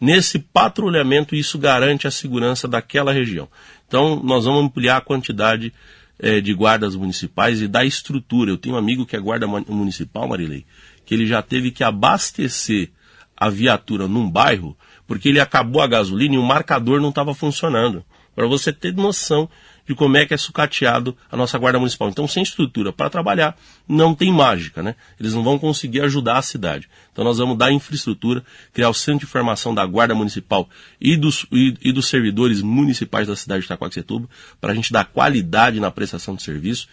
nesse 0.00 0.38
patrulhamento 0.38 1.34
isso 1.34 1.58
garante 1.58 2.06
a 2.06 2.10
segurança 2.12 2.68
daquela 2.68 3.12
região. 3.12 3.48
Então, 3.88 4.22
nós 4.22 4.44
vamos 4.44 4.62
ampliar 4.62 4.98
a 4.98 5.00
quantidade 5.00 5.72
eh, 6.20 6.40
de 6.40 6.54
guardas 6.54 6.94
municipais 6.94 7.60
e 7.60 7.66
da 7.66 7.84
estrutura. 7.84 8.52
Eu 8.52 8.58
tenho 8.58 8.76
um 8.76 8.78
amigo 8.78 9.04
que 9.04 9.16
é 9.16 9.18
guarda 9.18 9.48
municipal, 9.48 10.28
Marilei, 10.28 10.64
que 11.04 11.12
ele 11.12 11.26
já 11.26 11.42
teve 11.42 11.72
que 11.72 11.82
abastecer 11.82 12.92
a 13.36 13.48
viatura 13.48 14.06
num 14.06 14.30
bairro 14.30 14.76
porque 15.04 15.30
ele 15.30 15.40
acabou 15.40 15.82
a 15.82 15.88
gasolina 15.88 16.36
e 16.36 16.38
o 16.38 16.44
marcador 16.44 17.00
não 17.00 17.08
estava 17.08 17.34
funcionando. 17.34 18.04
Para 18.36 18.46
você 18.46 18.72
ter 18.72 18.94
noção 18.94 19.50
de 19.88 19.94
como 19.94 20.18
é 20.18 20.26
que 20.26 20.34
é 20.34 20.36
sucateado 20.36 21.16
a 21.32 21.36
nossa 21.36 21.56
Guarda 21.56 21.78
Municipal. 21.78 22.10
Então, 22.10 22.28
sem 22.28 22.42
estrutura 22.42 22.92
para 22.92 23.08
trabalhar, 23.08 23.56
não 23.88 24.14
tem 24.14 24.30
mágica, 24.30 24.82
né? 24.82 24.94
Eles 25.18 25.32
não 25.32 25.42
vão 25.42 25.58
conseguir 25.58 26.02
ajudar 26.02 26.36
a 26.36 26.42
cidade. 26.42 26.90
Então, 27.10 27.24
nós 27.24 27.38
vamos 27.38 27.56
dar 27.56 27.72
infraestrutura, 27.72 28.44
criar 28.74 28.90
o 28.90 28.94
centro 28.94 29.26
de 29.26 29.32
formação 29.32 29.74
da 29.74 29.86
Guarda 29.86 30.14
Municipal 30.14 30.68
e 31.00 31.16
dos, 31.16 31.46
e, 31.50 31.74
e 31.80 31.90
dos 31.90 32.06
servidores 32.06 32.60
municipais 32.60 33.26
da 33.26 33.34
cidade 33.34 33.60
de 33.60 33.64
Itacoaxetuba, 33.64 34.28
para 34.60 34.72
a 34.72 34.74
gente 34.74 34.92
dar 34.92 35.06
qualidade 35.06 35.80
na 35.80 35.90
prestação 35.90 36.34
de 36.36 36.42
serviço 36.42 36.86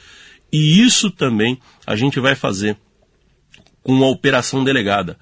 E 0.49 0.81
isso 0.81 1.11
também 1.11 1.59
a 1.85 1.97
gente 1.97 2.17
vai 2.21 2.33
fazer 2.33 2.77
com 3.83 4.01
a 4.05 4.07
operação 4.07 4.63
delegada. 4.63 5.17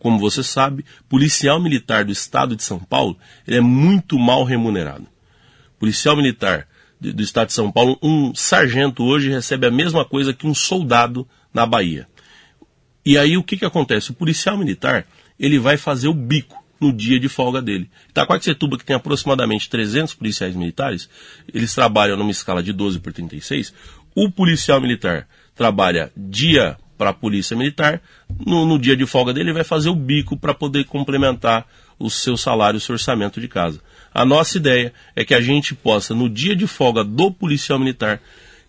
Como 0.00 0.18
você 0.18 0.42
sabe, 0.42 0.84
policial 1.08 1.60
militar 1.60 2.04
do 2.04 2.10
estado 2.10 2.56
de 2.56 2.64
São 2.64 2.80
Paulo 2.80 3.16
ele 3.46 3.58
é 3.58 3.60
muito 3.60 4.18
mal 4.18 4.42
remunerado. 4.42 5.06
Policial 5.78 6.16
militar 6.16 6.66
do 7.10 7.22
estado 7.22 7.48
de 7.48 7.54
São 7.54 7.70
Paulo, 7.70 7.98
um 8.02 8.34
sargento 8.34 9.02
hoje 9.02 9.30
recebe 9.30 9.66
a 9.66 9.70
mesma 9.70 10.04
coisa 10.04 10.32
que 10.32 10.46
um 10.46 10.54
soldado 10.54 11.26
na 11.52 11.66
Bahia. 11.66 12.06
E 13.04 13.18
aí 13.18 13.36
o 13.36 13.42
que, 13.42 13.56
que 13.56 13.64
acontece? 13.64 14.12
O 14.12 14.14
policial 14.14 14.56
militar 14.56 15.06
ele 15.38 15.58
vai 15.58 15.76
fazer 15.76 16.06
o 16.06 16.14
bico 16.14 16.62
no 16.80 16.92
dia 16.92 17.18
de 17.18 17.28
folga 17.28 17.60
dele. 17.60 17.90
Itacoaxetuba, 18.10 18.78
que 18.78 18.84
tem 18.84 18.94
aproximadamente 18.94 19.68
300 19.68 20.14
policiais 20.14 20.54
militares, 20.54 21.08
eles 21.52 21.74
trabalham 21.74 22.16
numa 22.16 22.30
escala 22.30 22.62
de 22.62 22.72
12 22.72 23.00
por 23.00 23.12
36. 23.12 23.72
O 24.14 24.30
policial 24.30 24.80
militar 24.80 25.28
trabalha 25.54 26.12
dia 26.16 26.76
para 26.98 27.10
a 27.10 27.14
polícia 27.14 27.56
militar, 27.56 28.00
no, 28.46 28.64
no, 28.64 28.78
dia 28.78 28.96
de 28.96 29.04
folga 29.06 29.32
dele 29.32 29.48
ele 29.48 29.54
vai 29.54 29.64
fazer 29.64 29.88
o 29.88 29.94
bico 29.94 30.36
para 30.36 30.54
poder 30.54 30.84
complementar 30.84 31.66
o 31.98 32.08
seu 32.08 32.36
salário, 32.36 32.76
o 32.78 32.80
seu 32.80 32.92
orçamento 32.92 33.40
de 33.40 33.48
casa. 33.48 33.80
A 34.14 34.24
nossa 34.24 34.58
ideia 34.58 34.92
é 35.16 35.24
que 35.24 35.34
a 35.34 35.40
gente 35.40 35.74
possa, 35.74 36.14
no 36.14 36.28
dia 36.28 36.54
de 36.54 36.66
folga 36.66 37.02
do 37.02 37.30
policial 37.30 37.78
militar, 37.78 38.20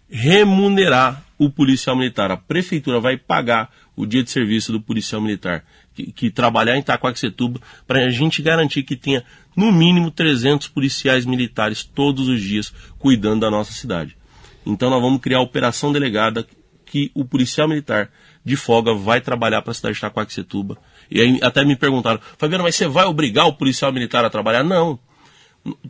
remunerar 0.09 1.23
o 1.37 1.49
policial 1.49 1.95
militar. 1.95 2.31
A 2.31 2.37
prefeitura 2.37 2.99
vai 2.99 3.17
pagar 3.17 3.69
o 3.95 4.05
dia 4.05 4.23
de 4.23 4.31
serviço 4.31 4.71
do 4.71 4.81
policial 4.81 5.21
militar 5.21 5.63
que, 5.93 6.11
que 6.11 6.29
trabalhar 6.29 6.75
em 6.75 6.79
Itacoaxetuba 6.79 7.59
para 7.87 8.05
a 8.05 8.09
gente 8.09 8.41
garantir 8.41 8.83
que 8.83 8.95
tenha 8.95 9.23
no 9.55 9.71
mínimo 9.71 10.09
300 10.09 10.67
policiais 10.67 11.25
militares 11.25 11.83
todos 11.83 12.27
os 12.27 12.41
dias 12.41 12.73
cuidando 12.97 13.41
da 13.41 13.51
nossa 13.51 13.71
cidade. 13.71 14.17
Então 14.65 14.89
nós 14.89 15.01
vamos 15.01 15.21
criar 15.21 15.37
a 15.37 15.41
operação 15.41 15.91
delegada 15.91 16.45
que 16.85 17.11
o 17.13 17.25
policial 17.25 17.67
militar 17.67 18.09
de 18.45 18.55
folga 18.55 18.93
vai 18.93 19.21
trabalhar 19.21 19.61
para 19.61 19.71
a 19.71 19.73
cidade 19.73 19.93
de 19.93 19.99
Itacoaxetuba. 19.99 20.77
E 21.09 21.21
aí 21.21 21.39
até 21.41 21.63
me 21.63 21.75
perguntaram, 21.75 22.19
Fabiano, 22.37 22.63
mas 22.63 22.75
você 22.75 22.87
vai 22.87 23.05
obrigar 23.05 23.47
o 23.47 23.53
policial 23.53 23.91
militar 23.91 24.23
a 24.25 24.29
trabalhar? 24.29 24.63
Não. 24.63 24.99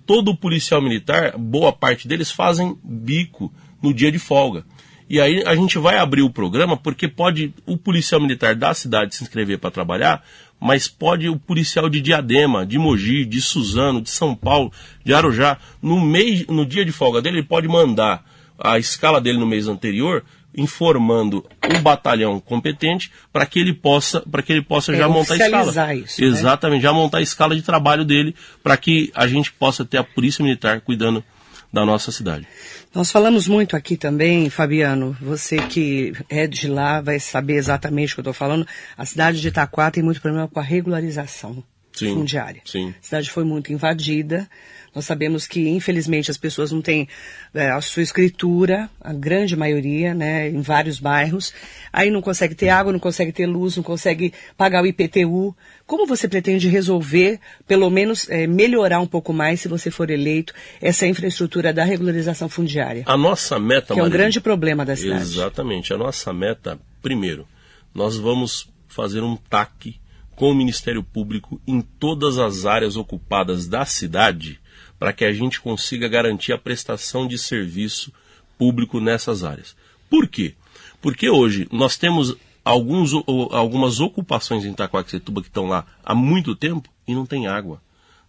Todo 0.06 0.36
policial 0.36 0.82
militar, 0.82 1.38
boa 1.38 1.72
parte 1.74 2.08
deles 2.08 2.32
fazem 2.32 2.78
bico 2.84 3.52
no 3.82 3.94
dia 3.94 4.12
de 4.12 4.20
folga. 4.20 4.66
E 5.10 5.20
aí 5.20 5.44
a 5.46 5.56
gente 5.56 5.78
vai 5.78 5.98
abrir 5.98 6.22
o 6.22 6.30
programa 6.30 6.78
porque 6.78 7.08
pode 7.08 7.54
o 7.66 7.78
policial 7.78 8.22
militar 8.22 8.56
da 8.56 8.74
cidade 8.74 9.16
se 9.16 9.24
inscrever 9.24 9.60
para 9.60 9.72
trabalhar, 9.72 10.24
mas 10.60 10.88
pode 10.88 11.28
o 11.28 11.38
policial 11.38 11.90
de 11.90 12.00
Diadema, 12.00 12.66
de 12.66 12.78
Mogi, 12.78 13.26
de 13.26 13.42
Suzano, 13.42 14.02
de 14.02 14.10
São 14.10 14.34
Paulo, 14.34 14.72
de 15.04 15.14
Arujá, 15.14 15.58
no 15.82 16.00
mês, 16.00 16.48
no 16.48 16.66
dia 16.66 16.86
de 16.86 16.92
folga 16.92 17.22
dele, 17.22 17.40
ele 17.40 17.48
pode 17.48 17.68
mandar 17.68 18.24
a 18.58 18.80
escala 18.80 19.20
dele 19.20 19.38
no 19.38 19.46
mês 19.46 19.68
anterior, 19.68 20.24
informando 20.56 21.46
o 21.64 21.80
batalhão 21.80 22.40
competente 22.40 23.12
para 23.32 23.46
que 23.46 23.60
ele 23.60 23.74
possa 23.74 24.22
para 24.22 24.42
que 24.42 24.54
ele 24.54 24.62
possa 24.62 24.94
é, 24.94 24.98
já 24.98 25.08
montar 25.08 25.34
a 25.34 25.38
escala. 25.38 25.94
Isso, 25.96 26.22
né? 26.22 26.28
Exatamente, 26.28 26.80
né? 26.80 26.84
já 26.84 26.94
montar 26.94 27.18
a 27.18 27.22
escala 27.22 27.56
de 27.56 27.62
trabalho 27.62 28.06
dele 28.06 28.36
para 28.62 28.78
que 28.78 29.12
a 29.16 29.28
gente 29.28 29.52
possa 29.52 29.84
ter 29.84 29.98
a 29.98 30.04
polícia 30.04 30.44
militar 30.44 30.82
cuidando 30.82 31.24
da 31.72 31.84
nossa 31.84 32.12
cidade. 32.12 32.48
Nós 32.94 33.12
falamos 33.12 33.48
muito 33.48 33.76
aqui 33.76 33.98
também, 33.98 34.48
Fabiano, 34.48 35.18
você 35.20 35.58
que 35.58 36.14
é 36.30 36.46
de 36.46 36.68
lá 36.68 37.02
vai 37.02 37.20
saber 37.20 37.56
exatamente 37.56 38.14
o 38.14 38.16
que 38.16 38.20
eu 38.20 38.24
estou 38.24 38.34
falando. 38.34 38.68
A 38.96 39.06
cidade 39.06 39.42
de 39.42 39.48
Itaquá 39.48 39.90
tem 39.90 40.04
muito 40.04 40.22
problema 40.22 40.48
com 40.48 40.60
a 40.60 40.64
regularização 40.64 41.64
sim, 41.92 42.14
fundiária. 42.14 42.62
Sim. 42.66 42.94
A 43.00 43.04
cidade 43.04 43.32
foi 43.32 43.44
muito 43.44 43.74
invadida. 43.74 44.48
Nós 44.96 45.06
sabemos 45.06 45.48
que, 45.48 45.68
infelizmente, 45.68 46.30
as 46.30 46.38
pessoas 46.38 46.72
não 46.72 46.82
têm 46.82 47.08
é, 47.54 47.72
a 47.72 47.82
sua 47.82 48.04
escritura, 48.04 48.90
a 49.02 49.12
grande 49.12 49.56
maioria, 49.56 50.14
né, 50.14 50.50
em 50.50 50.62
vários 50.62 51.00
bairros. 51.00 51.52
Aí 51.92 52.12
não 52.12 52.22
consegue 52.22 52.54
ter 52.54 52.70
água, 52.70 52.92
não 52.92 53.00
consegue 53.00 53.32
ter 53.32 53.48
luz, 53.48 53.76
não 53.76 53.84
consegue 53.84 54.34
pagar 54.56 54.84
o 54.84 54.86
IPTU. 54.86 55.56
Como 55.88 56.06
você 56.06 56.28
pretende 56.28 56.68
resolver, 56.68 57.40
pelo 57.68 57.90
menos 57.90 58.30
é, 58.30 58.46
melhorar 58.46 59.00
um 59.00 59.08
pouco 59.08 59.34
mais, 59.34 59.62
se 59.62 59.68
você 59.68 59.90
for 59.90 60.12
eleito, 60.12 60.54
essa 60.80 61.08
infraestrutura 61.08 61.74
da 61.74 61.84
regularização 61.84 62.48
fundiária? 62.48 63.04
A 63.08 63.18
nossa 63.18 63.60
meta, 63.60 63.96
Que 63.96 64.00
é 64.00 64.04
um 64.04 64.10
grande 64.10 64.40
problema 64.40 64.86
da 64.86 64.96
cidade. 64.96 65.24
Exatamente. 65.24 65.92
A 65.92 65.98
nossa 65.98 66.32
meta, 66.32 66.80
primeiro, 67.02 67.48
nós 67.96 68.16
vamos 68.16 68.70
fazer 68.88 69.22
um 69.22 69.36
TAC 69.36 70.00
com 70.36 70.52
o 70.52 70.56
Ministério 70.56 71.04
Público 71.04 71.60
em 71.68 71.82
todas 71.82 72.38
as 72.38 72.66
áreas 72.66 72.96
ocupadas 72.96 73.68
da 73.68 73.86
cidade 73.86 74.60
para 75.04 75.12
que 75.12 75.26
a 75.26 75.34
gente 75.34 75.60
consiga 75.60 76.08
garantir 76.08 76.54
a 76.54 76.58
prestação 76.58 77.28
de 77.28 77.38
serviço 77.38 78.10
público 78.58 79.02
nessas 79.02 79.44
áreas. 79.44 79.76
Por 80.10 80.30
quê? 80.30 80.54
Porque 81.02 81.30
hoje 81.30 81.68
nós 81.74 81.98
temos 81.98 82.38
alguns, 82.64 83.12
algumas 83.52 84.00
ocupações 84.00 84.64
em 84.64 84.72
Itacoaxetuba 84.72 85.42
que 85.42 85.50
estão 85.50 85.68
lá 85.68 85.86
há 86.06 86.16
muito 86.16 86.56
tempo 86.56 86.88
e 87.06 87.14
não 87.14 87.26
tem 87.26 87.48
água, 87.48 87.82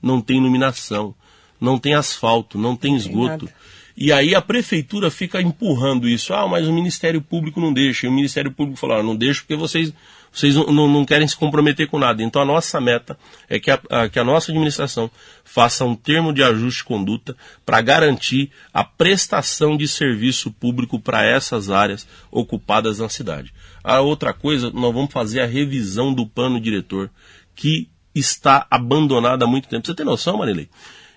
não 0.02 0.20
tem 0.20 0.38
iluminação, 0.38 1.14
não 1.60 1.78
tem 1.78 1.94
asfalto, 1.94 2.58
não 2.58 2.74
tem 2.74 2.96
esgoto. 2.96 3.48
E 3.96 4.10
aí 4.10 4.34
a 4.34 4.42
prefeitura 4.42 5.12
fica 5.12 5.40
empurrando 5.40 6.08
isso. 6.08 6.34
Ah, 6.34 6.48
mas 6.48 6.66
o 6.66 6.72
Ministério 6.72 7.22
Público 7.22 7.60
não 7.60 7.72
deixa. 7.72 8.06
E 8.06 8.08
o 8.08 8.12
Ministério 8.12 8.50
Público 8.50 8.80
fala, 8.80 8.98
ah, 8.98 9.02
não 9.04 9.14
deixa 9.14 9.42
porque 9.42 9.54
vocês 9.54 9.92
vocês 10.34 10.56
não, 10.56 10.88
não, 10.88 11.04
querem 11.04 11.28
se 11.28 11.36
comprometer 11.36 11.88
com 11.88 11.96
nada. 11.96 12.20
Então 12.20 12.42
a 12.42 12.44
nossa 12.44 12.80
meta 12.80 13.16
é 13.48 13.60
que 13.60 13.70
a, 13.70 13.80
a, 13.88 14.08
que 14.08 14.18
a 14.18 14.24
nossa 14.24 14.50
administração 14.50 15.08
faça 15.44 15.84
um 15.84 15.94
termo 15.94 16.32
de 16.32 16.42
ajuste 16.42 16.80
de 16.80 16.84
conduta 16.84 17.36
para 17.64 17.80
garantir 17.80 18.50
a 18.72 18.82
prestação 18.82 19.76
de 19.76 19.86
serviço 19.86 20.50
público 20.50 20.98
para 20.98 21.24
essas 21.24 21.70
áreas 21.70 22.04
ocupadas 22.32 22.98
na 22.98 23.08
cidade. 23.08 23.54
A 23.84 24.00
outra 24.00 24.34
coisa, 24.34 24.72
nós 24.72 24.92
vamos 24.92 25.12
fazer 25.12 25.40
a 25.40 25.46
revisão 25.46 26.12
do 26.12 26.26
plano 26.26 26.60
diretor 26.60 27.08
que 27.54 27.88
está 28.12 28.66
abandonado 28.68 29.44
há 29.44 29.46
muito 29.46 29.68
tempo. 29.68 29.86
Você 29.86 29.94
tem 29.94 30.04
noção, 30.04 30.38
Marilei? 30.38 30.68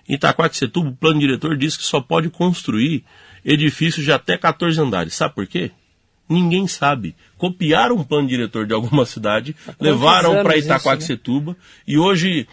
Em 0.08 0.14
Itaquaquecetuba, 0.14 0.90
o 0.90 0.96
plano 0.96 1.18
diretor 1.18 1.56
diz 1.56 1.76
que 1.76 1.84
só 1.84 2.00
pode 2.00 2.30
construir 2.30 3.04
edifícios 3.44 4.04
de 4.04 4.12
até 4.12 4.38
14 4.38 4.80
andares. 4.80 5.14
Sabe 5.14 5.34
por 5.34 5.46
quê? 5.46 5.72
Ninguém 6.28 6.66
sabe. 6.66 7.16
Copiaram 7.36 7.96
um 7.96 8.04
plano 8.04 8.28
diretor 8.28 8.66
de 8.66 8.74
alguma 8.74 9.04
cidade, 9.06 9.56
levaram 9.80 10.42
para 10.42 10.56
Itacoaxetuba 10.56 11.52
né? 11.52 11.56
e 11.86 11.98
hoje 11.98 12.46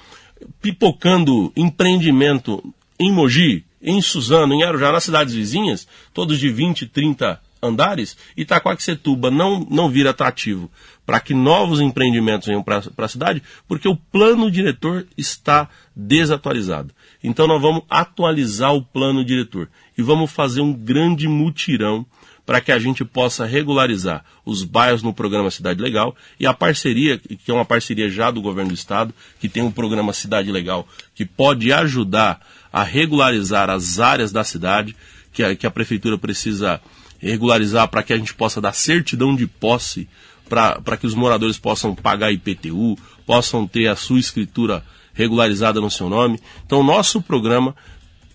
pipocando 0.62 1.52
empreendimento 1.56 2.64
em 3.00 3.12
Mogi, 3.12 3.66
em 3.82 4.02
Suzano, 4.02 4.54
em 4.54 4.64
Arujá, 4.64 4.92
nas 4.92 5.04
cidades 5.04 5.34
vizinhas, 5.34 5.88
todos 6.14 6.40
de 6.40 6.50
20, 6.50 6.88
30 6.88 7.40
andares, 7.62 8.18
Itacoaxetuba 8.38 9.32
não, 9.32 9.66
não 9.70 9.90
vira 9.90 10.12
atrativo 10.12 10.70
para 11.06 11.20
que 11.20 11.34
novos 11.34 11.80
empreendimentos 11.80 12.48
venham 12.48 12.64
para 12.64 12.82
a 12.98 13.08
cidade, 13.08 13.44
porque 13.68 13.88
o 13.88 13.96
plano 13.96 14.50
diretor 14.50 15.06
está 15.18 15.70
desatualizado. 15.96 16.94
Então 17.24 17.48
nós 17.48 17.62
vamos 17.62 17.84
atualizar 17.90 18.74
o 18.74 18.82
plano 18.82 19.24
diretor 19.24 19.70
e 19.98 20.02
vamos 20.02 20.32
fazer 20.32 20.62
um 20.62 20.74
grande 20.74 21.28
mutirão 21.28 22.06
para 22.46 22.62
que 22.62 22.72
a 22.72 22.78
gente 22.78 23.04
possa 23.04 23.46
regularizar 23.46 24.24
os 24.46 24.64
bairros 24.64 25.02
no 25.02 25.14
programa 25.14 25.50
Cidade 25.50 25.82
Legal 25.82 26.16
e 26.40 26.46
a 26.46 26.54
parceria, 26.54 27.18
que 27.18 27.50
é 27.50 27.54
uma 27.54 27.66
parceria 27.66 28.10
já 28.10 28.30
do 28.30 28.42
governo 28.42 28.70
do 28.70 28.76
estado, 28.76 29.14
que 29.40 29.50
tem 29.50 29.64
um 29.64 29.72
programa 29.72 30.14
Cidade 30.14 30.52
Legal, 30.52 30.88
que 31.16 31.26
pode 31.26 31.74
ajudar 31.74 32.40
a 32.72 32.84
regularizar 32.84 33.70
as 33.70 34.00
áreas 34.00 34.32
da 34.32 34.44
cidade, 34.44 34.96
que 35.34 35.44
a, 35.44 35.56
que 35.56 35.66
a 35.66 35.72
prefeitura 35.72 36.18
precisa 36.18 36.80
regularizar 37.18 37.88
para 37.88 38.04
que 38.04 38.14
a 38.14 38.18
gente 38.18 38.34
possa 38.34 38.62
dar 38.62 38.74
certidão 38.74 39.36
de 39.36 39.48
posse 39.48 40.08
para 40.48 40.98
que 40.98 41.08
os 41.08 41.16
moradores 41.16 41.58
possam 41.58 41.96
pagar 41.96 42.32
IPTU, 42.32 42.96
possam 43.26 43.68
ter 43.68 43.88
a 43.88 43.96
sua 43.96 44.20
escritura 44.20 44.84
regularizada 45.14 45.82
no 45.82 45.90
seu 45.90 46.08
nome. 46.08 46.40
Então, 46.66 46.84
nosso 46.84 47.22
programa 47.22 47.76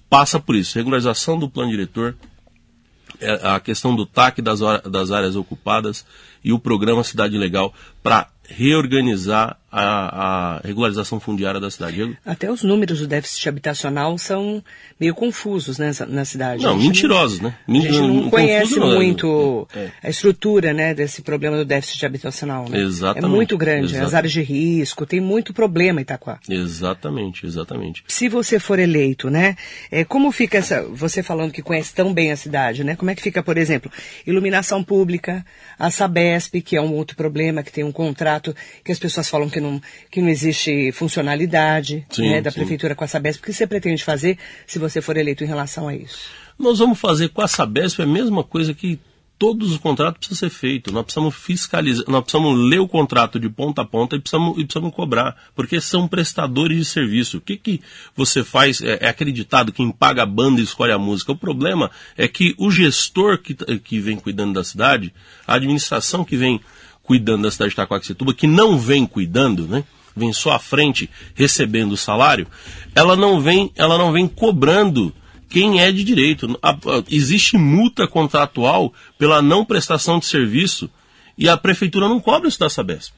passa 0.09 0.41
por 0.41 0.57
isso: 0.57 0.77
regularização 0.77 1.39
do 1.39 1.49
plano 1.49 1.71
diretor, 1.71 2.17
a 3.43 3.61
questão 3.61 3.95
do 3.95 4.07
TAC 4.07 4.41
das, 4.41 4.61
das 4.91 5.11
áreas 5.11 5.37
ocupadas 5.37 6.05
e 6.43 6.53
o 6.53 6.59
programa 6.59 7.05
Cidade 7.05 7.37
Legal 7.37 7.73
para 8.03 8.29
reorganizar 8.49 9.60
a, 9.71 10.57
a, 10.57 10.61
regularização 10.65 11.21
fundiária 11.21 11.61
da 11.61 11.71
cidade. 11.71 12.17
Até 12.27 12.51
os 12.51 12.63
números 12.63 12.99
do 12.99 13.07
déficit 13.07 13.49
habitacional 13.49 14.19
são 14.19 14.63
meio 14.99 15.15
confusos 15.15 15.79
né, 15.79 15.93
na 16.09 16.25
cidade. 16.25 16.63
Não, 16.63 16.77
mentirosos, 16.77 17.41
não, 17.41 17.51
né? 17.51 17.57
A 17.69 17.73
gente 17.73 17.99
não 18.01 18.31
conhece 18.31 18.79
não, 18.79 18.95
muito 18.95 19.69
é, 19.75 19.79
é. 19.79 19.93
a 20.03 20.11
estrutura 20.11 20.73
né, 20.73 20.93
desse 20.93 21.23
problema 21.23 21.57
do 21.57 21.65
déficit 21.65 22.05
habitacional. 22.05 22.69
Né? 22.69 22.81
Exatamente. 22.81 23.25
É 23.25 23.29
muito 23.29 23.57
grande, 23.57 23.87
exatamente. 23.87 24.07
as 24.07 24.15
áreas 24.15 24.33
de 24.33 24.43
risco, 24.43 25.07
tem 25.07 25.21
muito 25.21 25.55
problema 25.55 26.01
em 26.01 26.03
Itaquá. 26.03 26.41
Exatamente, 26.49 27.47
exatamente. 27.47 28.03
Se 28.09 28.29
você 28.29 28.59
for 28.59 28.79
eleito, 28.79 29.31
né, 29.31 29.57
é, 29.91 30.05
como 30.05 30.33
fica 30.33 30.59
essa, 30.59 30.83
você 30.83 31.23
falando 31.23 31.53
que 31.53 31.63
conhece 31.63 31.95
tão 31.95 32.13
bem 32.13 32.33
a 32.33 32.37
cidade, 32.37 32.83
né, 32.83 32.97
como 32.97 33.11
é 33.11 33.15
que 33.15 33.23
fica, 33.23 33.43
por 33.43 33.57
exemplo, 33.57 33.91
iluminação 34.27 34.83
pública, 34.83 35.45
a 35.79 35.91
Sabesp, 35.91 36.61
que 36.61 36.77
é 36.77 36.81
um 36.81 36.93
outro 36.93 37.17
problema, 37.17 37.63
que 37.63 37.73
tem 37.73 37.85
um 37.85 37.93
contrato 37.93 38.55
que 38.85 38.91
as 38.91 38.99
pessoas 38.99 39.29
falam 39.29 39.49
que 39.49 39.60
não, 39.61 39.81
que 40.11 40.21
não 40.21 40.29
existe 40.29 40.93
funcionalidade 40.93 42.07
sim, 42.11 42.29
né, 42.29 42.41
da 42.41 42.51
sim. 42.51 42.61
prefeitura 42.61 42.95
com 42.95 43.05
a 43.05 43.07
Sabesp. 43.07 43.41
O 43.41 43.47
que 43.47 43.53
você 43.53 43.67
pretende 43.67 44.05
fazer 44.05 44.39
se 44.67 44.79
você 44.79 45.01
for 45.01 45.17
eleito 45.17 45.45
em 45.45 45.47
relação 45.47 45.89
a 45.89 45.95
isso? 45.95 46.31
Nós 46.59 46.79
vamos 46.79 46.99
fazer 46.99 47.29
com 47.31 47.41
a 47.41 47.49
Sabesp 47.49 48.03
a 48.03 48.07
mesma 48.07 48.45
coisa 48.45 48.75
que 48.75 48.99
todos 49.41 49.73
os 49.73 49.79
contratos 49.79 50.19
precisam 50.19 50.51
ser 50.51 50.55
feitos. 50.55 50.93
Nós 50.93 51.03
precisamos 51.03 51.35
fiscalizar, 51.35 52.05
nós 52.09 52.23
precisamos 52.23 52.69
ler 52.69 52.79
o 52.79 52.87
contrato 52.87 53.41
de 53.41 53.49
ponta 53.49 53.81
a 53.81 53.87
ponta 53.87 54.15
e 54.15 54.21
precisamos, 54.21 54.59
e 54.59 54.65
precisamos 54.65 54.95
cobrar, 54.95 55.35
porque 55.57 55.81
são 55.81 56.07
prestadores 56.07 56.77
de 56.77 56.85
serviço. 56.85 57.39
O 57.39 57.41
que, 57.41 57.57
que 57.57 57.81
você 58.15 58.45
faz? 58.45 58.83
É, 58.83 58.99
é 59.01 59.09
acreditado 59.09 59.73
quem 59.73 59.91
paga 59.91 60.25
a 60.25 60.27
banda 60.27 60.61
e 60.61 60.65
escolhe 60.65 60.93
a 60.93 60.99
música. 60.99 61.33
O 61.33 61.37
problema 61.37 61.91
é 62.19 62.29
que 62.29 62.55
o 62.59 62.71
gestor 62.71 63.39
que, 63.39 63.55
que 63.79 63.99
vem 63.99 64.19
cuidando 64.19 64.53
da 64.53 64.63
cidade, 64.63 65.11
a 65.47 65.55
administração 65.55 66.23
que 66.23 66.37
vem 66.37 66.61
cuidando 67.11 67.43
da 67.43 67.51
cidade 67.51 67.71
de 67.71 67.75
Itacoaxetuba, 67.75 68.33
que 68.33 68.47
não 68.47 68.79
vem 68.79 69.05
cuidando, 69.05 69.67
né? 69.67 69.83
Vem 70.15 70.33
só 70.33 70.53
à 70.53 70.61
frente 70.61 71.11
recebendo 71.35 71.91
o 71.91 71.97
salário, 71.97 72.47
ela 72.95 73.17
não 73.17 73.41
vem, 73.41 73.73
ela 73.75 73.99
não 73.99 74.13
vem 74.13 74.29
cobrando 74.29 75.13
quem 75.49 75.81
é 75.81 75.91
de 75.91 76.05
direito. 76.05 76.57
Existe 77.11 77.59
multa 77.59 78.07
contratual 78.07 78.95
pela 79.19 79.43
não 79.43 79.65
prestação 79.65 80.21
de 80.21 80.27
serviço 80.27 80.89
e 81.37 81.49
a 81.49 81.57
prefeitura 81.57 82.09
não 82.09 82.21
cobra 82.21 82.49
isso 82.49 82.61
da 82.61 82.71
Sabesp. 82.71 83.13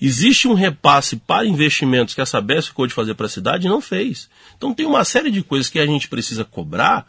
Existe 0.00 0.48
um 0.48 0.54
repasse 0.54 1.16
para 1.16 1.46
investimentos 1.46 2.14
que 2.14 2.22
a 2.22 2.26
Sabesp 2.26 2.68
ficou 2.68 2.86
de 2.86 2.94
fazer 2.94 3.12
para 3.12 3.26
a 3.26 3.30
cidade 3.30 3.66
e 3.66 3.70
não 3.70 3.82
fez. 3.82 4.30
Então 4.56 4.72
tem 4.72 4.86
uma 4.86 5.04
série 5.04 5.30
de 5.30 5.42
coisas 5.42 5.68
que 5.68 5.78
a 5.78 5.84
gente 5.84 6.08
precisa 6.08 6.46
cobrar 6.46 7.06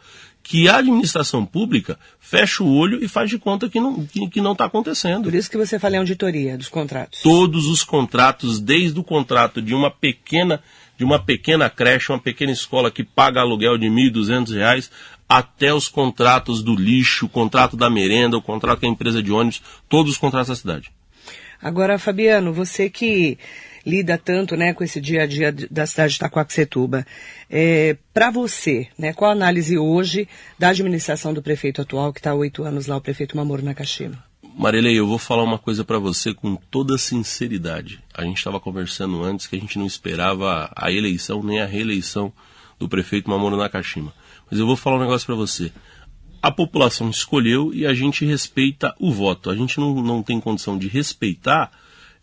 que 0.48 0.66
a 0.66 0.78
administração 0.78 1.44
pública 1.44 1.98
fecha 2.18 2.64
o 2.64 2.74
olho 2.74 3.04
e 3.04 3.06
faz 3.06 3.28
de 3.28 3.38
conta 3.38 3.68
que 3.68 3.78
não 3.78 4.00
está 4.00 4.12
que, 4.12 4.28
que 4.30 4.40
não 4.40 4.54
tá 4.54 4.64
acontecendo. 4.64 5.24
Por 5.24 5.34
isso 5.34 5.50
que 5.50 5.58
você 5.58 5.78
fala 5.78 5.96
em 5.96 5.98
auditoria 5.98 6.56
dos 6.56 6.70
contratos. 6.70 7.20
Todos 7.20 7.66
os 7.66 7.84
contratos, 7.84 8.58
desde 8.58 8.98
o 8.98 9.04
contrato 9.04 9.60
de 9.60 9.74
uma 9.74 9.90
pequena 9.90 10.62
de 10.96 11.04
uma 11.04 11.22
pequena 11.22 11.68
creche, 11.68 12.10
uma 12.10 12.18
pequena 12.18 12.50
escola 12.50 12.90
que 12.90 13.04
paga 13.04 13.42
aluguel 13.42 13.76
de 13.76 13.88
R$ 13.88 14.10
1.200, 14.10 14.90
até 15.28 15.72
os 15.72 15.86
contratos 15.86 16.62
do 16.62 16.74
lixo, 16.74 17.26
o 17.26 17.28
contrato 17.28 17.76
da 17.76 17.90
merenda, 17.90 18.36
o 18.36 18.42
contrato 18.42 18.80
com 18.80 18.86
a 18.86 18.88
empresa 18.88 19.22
de 19.22 19.30
ônibus, 19.30 19.62
todos 19.86 20.12
os 20.12 20.18
contratos 20.18 20.48
da 20.48 20.56
cidade. 20.56 20.90
Agora, 21.62 21.98
Fabiano, 21.98 22.54
você 22.54 22.88
que 22.88 23.38
lida 23.88 24.18
tanto 24.18 24.54
né, 24.54 24.74
com 24.74 24.84
esse 24.84 25.00
dia 25.00 25.22
a 25.22 25.26
dia 25.26 25.50
da 25.50 25.86
cidade 25.86 26.10
de 26.10 26.16
Itacoaxetuba, 26.16 27.06
é, 27.48 27.96
para 28.12 28.30
você, 28.30 28.88
né, 28.98 29.14
qual 29.14 29.30
a 29.30 29.32
análise 29.32 29.78
hoje 29.78 30.28
da 30.58 30.68
administração 30.68 31.32
do 31.32 31.42
prefeito 31.42 31.80
atual, 31.80 32.12
que 32.12 32.20
está 32.20 32.32
há 32.32 32.34
oito 32.34 32.64
anos 32.64 32.86
lá, 32.86 32.98
o 32.98 33.00
prefeito 33.00 33.36
Mamoro 33.36 33.64
Nakashima? 33.64 34.22
Marilei, 34.54 34.98
eu 34.98 35.06
vou 35.06 35.18
falar 35.18 35.42
uma 35.42 35.58
coisa 35.58 35.84
para 35.84 35.98
você 35.98 36.34
com 36.34 36.56
toda 36.56 36.98
sinceridade. 36.98 38.00
A 38.12 38.24
gente 38.24 38.38
estava 38.38 38.60
conversando 38.60 39.22
antes 39.22 39.46
que 39.46 39.56
a 39.56 39.58
gente 39.58 39.78
não 39.78 39.86
esperava 39.86 40.70
a 40.76 40.92
eleição 40.92 41.42
nem 41.42 41.60
a 41.60 41.66
reeleição 41.66 42.32
do 42.78 42.88
prefeito 42.88 43.30
Mamoru 43.30 43.56
Nakashima. 43.56 44.12
Mas 44.50 44.58
eu 44.58 44.66
vou 44.66 44.76
falar 44.76 44.96
um 44.96 45.00
negócio 45.00 45.26
para 45.26 45.34
você. 45.34 45.72
A 46.42 46.50
população 46.50 47.08
escolheu 47.08 47.72
e 47.72 47.86
a 47.86 47.94
gente 47.94 48.24
respeita 48.24 48.94
o 48.98 49.12
voto. 49.12 49.48
A 49.48 49.54
gente 49.54 49.78
não, 49.78 49.94
não 50.02 50.22
tem 50.22 50.40
condição 50.40 50.76
de 50.76 50.88
respeitar 50.88 51.70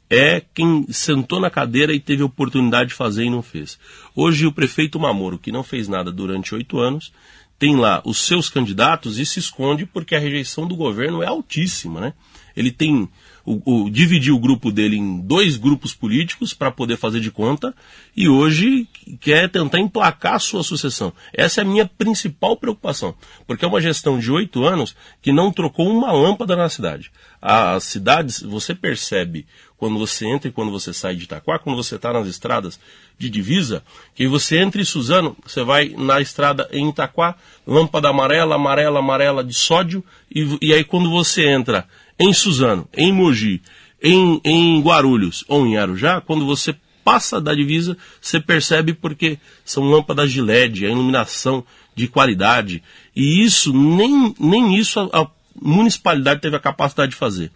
é 0.10 0.42
quem 0.54 0.86
sentou 0.90 1.40
na 1.40 1.50
cadeira 1.50 1.94
e 1.94 2.00
teve 2.00 2.22
a 2.22 2.26
oportunidade 2.26 2.90
de 2.90 2.96
fazer 2.96 3.26
e 3.26 3.30
não 3.30 3.42
fez. 3.42 3.80
Hoje 4.16 4.46
o 4.46 4.52
prefeito 4.52 5.00
Mamoro, 5.00 5.38
que 5.38 5.52
não 5.52 5.64
fez 5.64 5.88
nada 5.88 6.12
durante 6.12 6.54
oito 6.54 6.80
anos, 6.80 7.12
tem 7.58 7.76
lá 7.76 8.02
os 8.06 8.20
seus 8.20 8.50
candidatos 8.50 9.18
e 9.18 9.26
se 9.26 9.40
esconde 9.40 9.86
porque 9.86 10.16
a 10.16 10.20
rejeição 10.20 10.68
do 10.68 10.76
governo 10.76 11.24
é 11.24 11.28
altíssima, 11.28 12.02
né? 12.02 12.14
Ele 12.56 12.72
tem 12.72 13.10
o, 13.46 13.84
o 13.86 13.90
dividiu 13.90 14.36
o 14.36 14.40
grupo 14.40 14.72
dele 14.72 14.98
em 14.98 15.22
dois 15.22 15.56
grupos 15.56 15.94
políticos 15.94 16.54
para 16.54 16.72
poder 16.72 16.98
fazer 16.98 17.20
de 17.20 17.30
conta 17.30 17.74
e 18.16 18.28
hoje 18.28 18.88
quer 19.22 19.50
tentar 19.50 19.80
emplacar 19.80 20.36
a 20.36 20.40
sua 20.40 20.64
sucessão. 20.64 21.14
Essa 21.32 21.62
é 21.62 21.64
a 21.64 21.68
minha 21.68 21.86
principal 21.86 22.58
preocupação, 22.58 23.14
porque 23.46 23.64
é 23.64 23.68
uma 23.68 23.82
gestão 23.82 24.18
de 24.18 24.32
oito 24.32 24.66
anos 24.66 24.96
que 25.22 25.32
não 25.32 25.52
trocou 25.52 25.88
uma 25.88 26.12
lâmpada 26.12 26.56
na 26.56 26.68
cidade. 26.70 27.12
As 27.42 27.84
cidades, 27.84 28.42
você 28.42 28.74
percebe 28.74 29.46
quando 29.78 30.00
você 30.00 30.26
entra 30.26 30.48
e 30.48 30.52
quando 30.52 30.72
você 30.72 30.94
sai 30.94 31.16
de 31.16 31.26
Itaquá, 31.26 31.60
quando 31.60 31.76
você 31.76 31.96
está 31.96 32.12
nas 32.12 32.28
estradas 32.28 32.80
de 33.20 33.30
divisa, 33.30 33.84
que 34.16 34.28
você 34.28 34.58
entra 34.58 34.82
em 34.82 34.86
Suzano, 34.86 35.38
você 35.46 35.64
vai 35.64 35.90
na 35.90 36.20
estrada 36.20 36.68
em 36.72 36.90
Itaquá, 36.90 37.36
lâmpada 37.68 38.10
amarela, 38.10 38.56
amarela, 38.56 39.00
amarela 39.00 39.44
de 39.44 39.54
sódio, 39.54 40.04
e, 40.34 40.58
e 40.62 40.74
aí 40.74 40.84
quando 40.84 41.10
você 41.10 41.46
entra 41.48 41.88
em 42.20 42.34
Suzano, 42.34 42.88
em 42.96 43.12
Mogi, 43.12 43.62
em, 44.02 44.40
em 44.44 44.82
Guarulhos 44.82 45.44
ou 45.48 45.66
em 45.66 45.78
Arujá, 45.78 46.22
quando 46.22 46.46
você 46.46 46.76
passa 47.04 47.40
da 47.40 47.54
divisa, 47.54 47.96
você 48.20 48.40
percebe 48.40 48.94
porque 48.94 49.38
são 49.64 49.84
lâmpadas 49.84 50.32
de 50.32 50.42
LED, 50.42 50.86
a 50.86 50.90
iluminação 50.90 51.64
de 51.96 52.08
qualidade. 52.08 52.84
E 53.16 53.44
isso, 53.44 53.72
nem, 53.72 54.34
nem 54.40 54.76
isso 54.76 55.00
a, 55.00 55.22
a 55.22 55.28
municipalidade 55.62 56.42
teve 56.42 56.56
a 56.56 56.60
capacidade 56.60 57.12
de 57.12 57.18
fazer. 57.18 57.52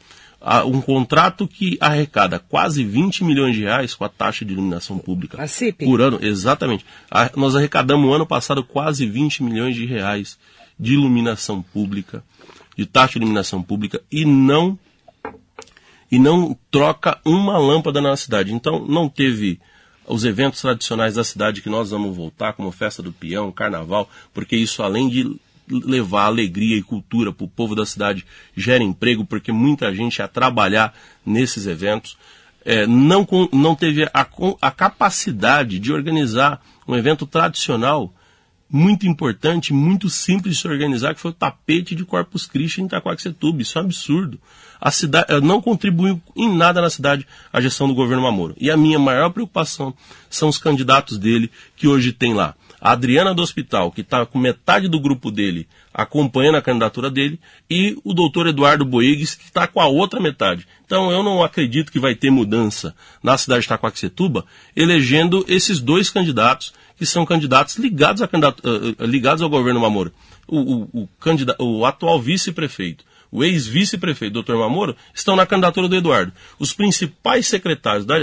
um 0.67 0.79
contrato 0.79 1.47
que 1.47 1.77
arrecada 1.81 2.37
quase 2.39 2.83
20 2.83 3.23
milhões 3.23 3.55
de 3.55 3.63
reais 3.63 3.95
com 3.95 4.05
a 4.05 4.09
taxa 4.09 4.45
de 4.45 4.53
iluminação 4.53 4.99
pública 4.99 5.43
a 5.43 5.47
por 5.85 5.99
ano, 5.99 6.19
exatamente. 6.21 6.85
A, 7.09 7.31
nós 7.35 7.55
arrecadamos 7.55 8.05
no 8.05 8.13
ano 8.13 8.27
passado 8.27 8.63
quase 8.63 9.05
20 9.07 9.43
milhões 9.43 9.75
de 9.75 9.85
reais 9.85 10.37
de 10.79 10.93
iluminação 10.93 11.61
pública 11.61 12.23
de 12.79 12.85
taxa 12.85 13.19
de 13.19 13.25
iluminação 13.25 13.61
pública 13.61 14.01
e 14.09 14.23
não 14.23 14.79
e 16.09 16.17
não 16.17 16.57
troca 16.71 17.19
uma 17.25 17.57
lâmpada 17.57 17.99
na 17.99 18.15
cidade. 18.15 18.53
Então 18.53 18.85
não 18.87 19.09
teve 19.09 19.59
os 20.07 20.23
eventos 20.23 20.61
tradicionais 20.61 21.15
da 21.15 21.23
cidade 21.25 21.61
que 21.61 21.69
nós 21.69 21.91
vamos 21.91 22.15
voltar, 22.15 22.53
como 22.53 22.71
festa 22.71 23.03
do 23.03 23.11
peão, 23.11 23.51
carnaval, 23.51 24.09
porque 24.33 24.55
isso 24.55 24.81
além 24.81 25.09
de 25.09 25.35
levar 25.67 26.23
alegria 26.23 26.77
e 26.77 26.81
cultura 26.81 27.33
para 27.33 27.43
o 27.43 27.49
povo 27.49 27.75
da 27.75 27.85
cidade, 27.85 28.25
gera 28.55 28.81
emprego, 28.81 29.25
porque 29.25 29.51
muita 29.51 29.93
gente 29.93 30.17
ia 30.19 30.27
trabalhar 30.27 30.97
nesses 31.25 31.67
eventos. 31.67 32.17
É, 32.63 32.87
não, 32.87 33.27
não 33.51 33.75
teve 33.75 34.05
a, 34.05 34.27
a 34.61 34.71
capacidade 34.71 35.79
de 35.79 35.91
organizar 35.91 36.61
um 36.87 36.95
evento 36.95 37.27
tradicional 37.27 38.11
muito 38.71 39.07
importante, 39.07 39.73
muito 39.73 40.09
simples 40.09 40.55
de 40.55 40.61
se 40.61 40.67
organizar, 40.67 41.15
que 41.15 41.21
foi 41.21 41.31
o 41.31 41.33
tapete 41.33 41.95
de 41.95 42.05
Corpus 42.05 42.45
Christi 42.45 42.81
em 42.81 42.85
Itacoaxetuba. 42.85 43.61
Isso 43.61 43.77
é 43.77 43.81
um 43.81 43.85
absurdo. 43.85 44.39
A 44.79 44.91
cidade 44.91 45.41
não 45.41 45.61
contribuiu 45.61 46.21
em 46.35 46.55
nada 46.55 46.81
na 46.81 46.89
cidade 46.89 47.27
a 47.51 47.59
gestão 47.59 47.87
do 47.87 47.95
governo 47.95 48.23
Mamoro. 48.23 48.55
E 48.57 48.69
a 48.69 48.77
minha 48.77 48.99
maior 48.99 49.29
preocupação 49.31 49.93
são 50.29 50.47
os 50.47 50.57
candidatos 50.57 51.17
dele, 51.17 51.51
que 51.75 51.87
hoje 51.87 52.13
tem 52.13 52.33
lá 52.33 52.55
a 52.79 52.93
Adriana 52.93 53.33
do 53.33 53.41
Hospital, 53.41 53.91
que 53.91 54.01
está 54.01 54.25
com 54.25 54.39
metade 54.39 54.87
do 54.87 54.99
grupo 54.99 55.29
dele 55.29 55.67
acompanhando 55.93 56.55
a 56.55 56.61
candidatura 56.61 57.09
dele, 57.09 57.39
e 57.69 57.97
o 58.03 58.13
doutor 58.13 58.47
Eduardo 58.47 58.85
Boigues, 58.85 59.35
que 59.35 59.43
está 59.43 59.67
com 59.67 59.81
a 59.81 59.87
outra 59.87 60.19
metade. 60.19 60.65
Então 60.85 61.11
eu 61.11 61.21
não 61.21 61.43
acredito 61.43 61.91
que 61.91 61.99
vai 61.99 62.15
ter 62.15 62.29
mudança 62.29 62.95
na 63.21 63.37
cidade 63.37 63.61
de 63.61 63.65
Itacoaxetuba, 63.65 64.45
elegendo 64.75 65.43
esses 65.47 65.79
dois 65.79 66.09
candidatos 66.09 66.73
que 66.99 67.05
são 67.05 67.25
candidatos 67.25 67.77
ligados, 67.77 68.21
a 68.21 68.27
candidato, 68.27 68.61
uh, 68.67 69.05
ligados 69.05 69.41
ao 69.41 69.49
governo 69.49 69.79
Mamoro. 69.79 70.11
O, 70.45 70.59
o, 70.59 70.89
o, 71.03 71.09
candidato, 71.17 71.63
o 71.63 71.85
atual 71.85 72.21
vice-prefeito, 72.21 73.05
o 73.31 73.41
ex-vice-prefeito, 73.41 74.33
doutor 74.33 74.57
Mamoro, 74.57 74.95
estão 75.15 75.33
na 75.35 75.45
candidatura 75.45 75.87
do 75.87 75.95
Eduardo. 75.95 76.33
Os 76.59 76.73
principais 76.73 77.47
secretários 77.47 78.05
da, 78.05 78.15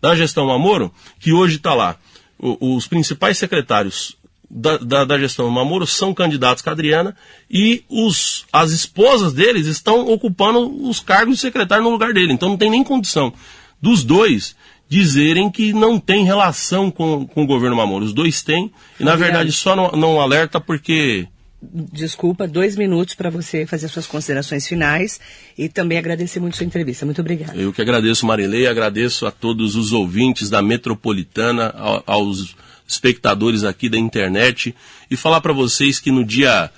da 0.00 0.14
gestão 0.14 0.46
Mamoro, 0.46 0.92
que 1.18 1.32
hoje 1.32 1.56
está 1.56 1.72
lá, 1.72 1.96
os 2.38 2.86
principais 2.86 3.38
secretários 3.38 4.14
da, 4.50 4.76
da, 4.76 5.04
da, 5.06 5.18
gestão 5.18 5.48
Mamoro 5.48 5.86
são 5.86 6.12
candidatos 6.12 6.62
a 6.66 6.72
Adriana 6.72 7.16
e 7.50 7.82
os, 7.88 8.44
as 8.52 8.72
esposas 8.72 9.32
deles 9.32 9.66
estão 9.66 10.06
ocupando 10.12 10.86
os 10.86 11.00
cargos 11.00 11.36
de 11.36 11.40
secretário 11.40 11.82
no 11.82 11.90
lugar 11.90 12.12
dele. 12.12 12.34
Então 12.34 12.50
não 12.50 12.58
tem 12.58 12.68
nem 12.68 12.84
condição 12.84 13.32
dos 13.80 14.04
dois 14.04 14.54
dizerem 14.92 15.50
que 15.50 15.72
não 15.72 15.98
tem 15.98 16.22
relação 16.22 16.90
com, 16.90 17.26
com 17.26 17.44
o 17.44 17.46
governo 17.46 17.74
Mamoro. 17.74 18.04
Os 18.04 18.12
dois 18.12 18.42
têm, 18.42 18.70
e 19.00 19.04
na 19.04 19.16
verdade 19.16 19.50
só 19.50 19.74
não, 19.74 19.90
não 19.92 20.20
alerta 20.20 20.60
porque. 20.60 21.26
Desculpa, 21.62 22.46
dois 22.46 22.76
minutos 22.76 23.14
para 23.14 23.30
você 23.30 23.64
fazer 23.64 23.88
suas 23.88 24.06
considerações 24.06 24.66
finais 24.66 25.18
e 25.56 25.66
também 25.66 25.96
agradecer 25.96 26.40
muito 26.40 26.58
sua 26.58 26.66
entrevista. 26.66 27.06
Muito 27.06 27.22
obrigado. 27.22 27.58
Eu 27.58 27.72
que 27.72 27.80
agradeço, 27.80 28.26
Marilei, 28.26 28.66
agradeço 28.66 29.24
a 29.26 29.30
todos 29.30 29.76
os 29.76 29.92
ouvintes 29.92 30.50
da 30.50 30.60
Metropolitana, 30.60 31.72
aos 32.04 32.54
espectadores 32.86 33.64
aqui 33.64 33.88
da 33.88 33.96
internet 33.96 34.74
e 35.10 35.16
falar 35.16 35.40
para 35.40 35.54
vocês 35.54 36.00
que 36.00 36.10
no 36.10 36.24
dia 36.24 36.68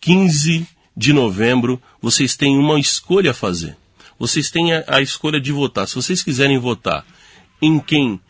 15 0.00 0.64
de 0.96 1.12
novembro 1.12 1.82
vocês 2.00 2.36
têm 2.36 2.56
uma 2.56 2.78
escolha 2.78 3.32
a 3.32 3.34
fazer. 3.34 3.76
Vocês 4.16 4.48
têm 4.48 4.74
a, 4.74 4.84
a 4.86 5.00
escolha 5.00 5.40
de 5.40 5.50
votar. 5.50 5.88
Se 5.88 5.96
vocês 5.96 6.22
quiserem 6.22 6.58
votar 6.58 7.04
em 7.60 7.78
quem, 7.78 8.20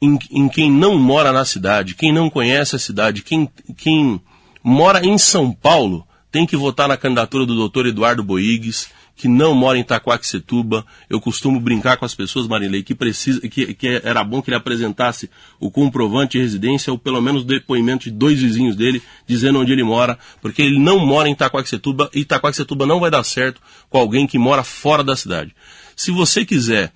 em, 0.00 0.18
em 0.30 0.48
quem 0.48 0.70
não 0.70 0.98
mora 0.98 1.32
na 1.32 1.44
cidade, 1.44 1.94
quem 1.94 2.12
não 2.12 2.30
conhece 2.30 2.76
a 2.76 2.78
cidade, 2.78 3.22
quem, 3.22 3.50
quem 3.76 4.20
mora 4.62 5.04
em 5.04 5.16
São 5.18 5.52
Paulo, 5.52 6.06
tem 6.30 6.46
que 6.46 6.56
votar 6.56 6.88
na 6.88 6.96
candidatura 6.96 7.46
do 7.46 7.54
doutor 7.54 7.86
Eduardo 7.86 8.22
Boigues, 8.22 8.90
que 9.18 9.26
não 9.26 9.52
mora 9.52 9.76
em 9.76 9.80
Itaquaquecetuba. 9.80 10.86
Eu 11.10 11.20
costumo 11.20 11.58
brincar 11.58 11.96
com 11.96 12.04
as 12.04 12.14
pessoas, 12.14 12.46
Marilei, 12.46 12.84
que, 12.84 12.94
precisa, 12.94 13.40
que, 13.48 13.74
que 13.74 14.00
era 14.04 14.22
bom 14.22 14.40
que 14.40 14.48
ele 14.48 14.56
apresentasse 14.56 15.28
o 15.58 15.70
comprovante 15.70 16.38
de 16.38 16.44
residência 16.44 16.92
ou 16.92 16.98
pelo 16.98 17.20
menos 17.20 17.42
o 17.42 17.44
depoimento 17.44 18.04
de 18.04 18.12
dois 18.12 18.40
vizinhos 18.40 18.76
dele 18.76 19.02
dizendo 19.26 19.58
onde 19.58 19.72
ele 19.72 19.82
mora, 19.82 20.16
porque 20.40 20.62
ele 20.62 20.78
não 20.78 21.04
mora 21.04 21.28
em 21.28 21.32
Itaquaquecetuba 21.32 22.08
e 22.14 22.20
Itaquaquecetuba 22.20 22.86
não 22.86 23.00
vai 23.00 23.10
dar 23.10 23.24
certo 23.24 23.60
com 23.90 23.98
alguém 23.98 24.24
que 24.26 24.38
mora 24.38 24.62
fora 24.62 25.02
da 25.02 25.16
cidade. 25.16 25.54
Se 25.96 26.12
você 26.12 26.44
quiser 26.44 26.92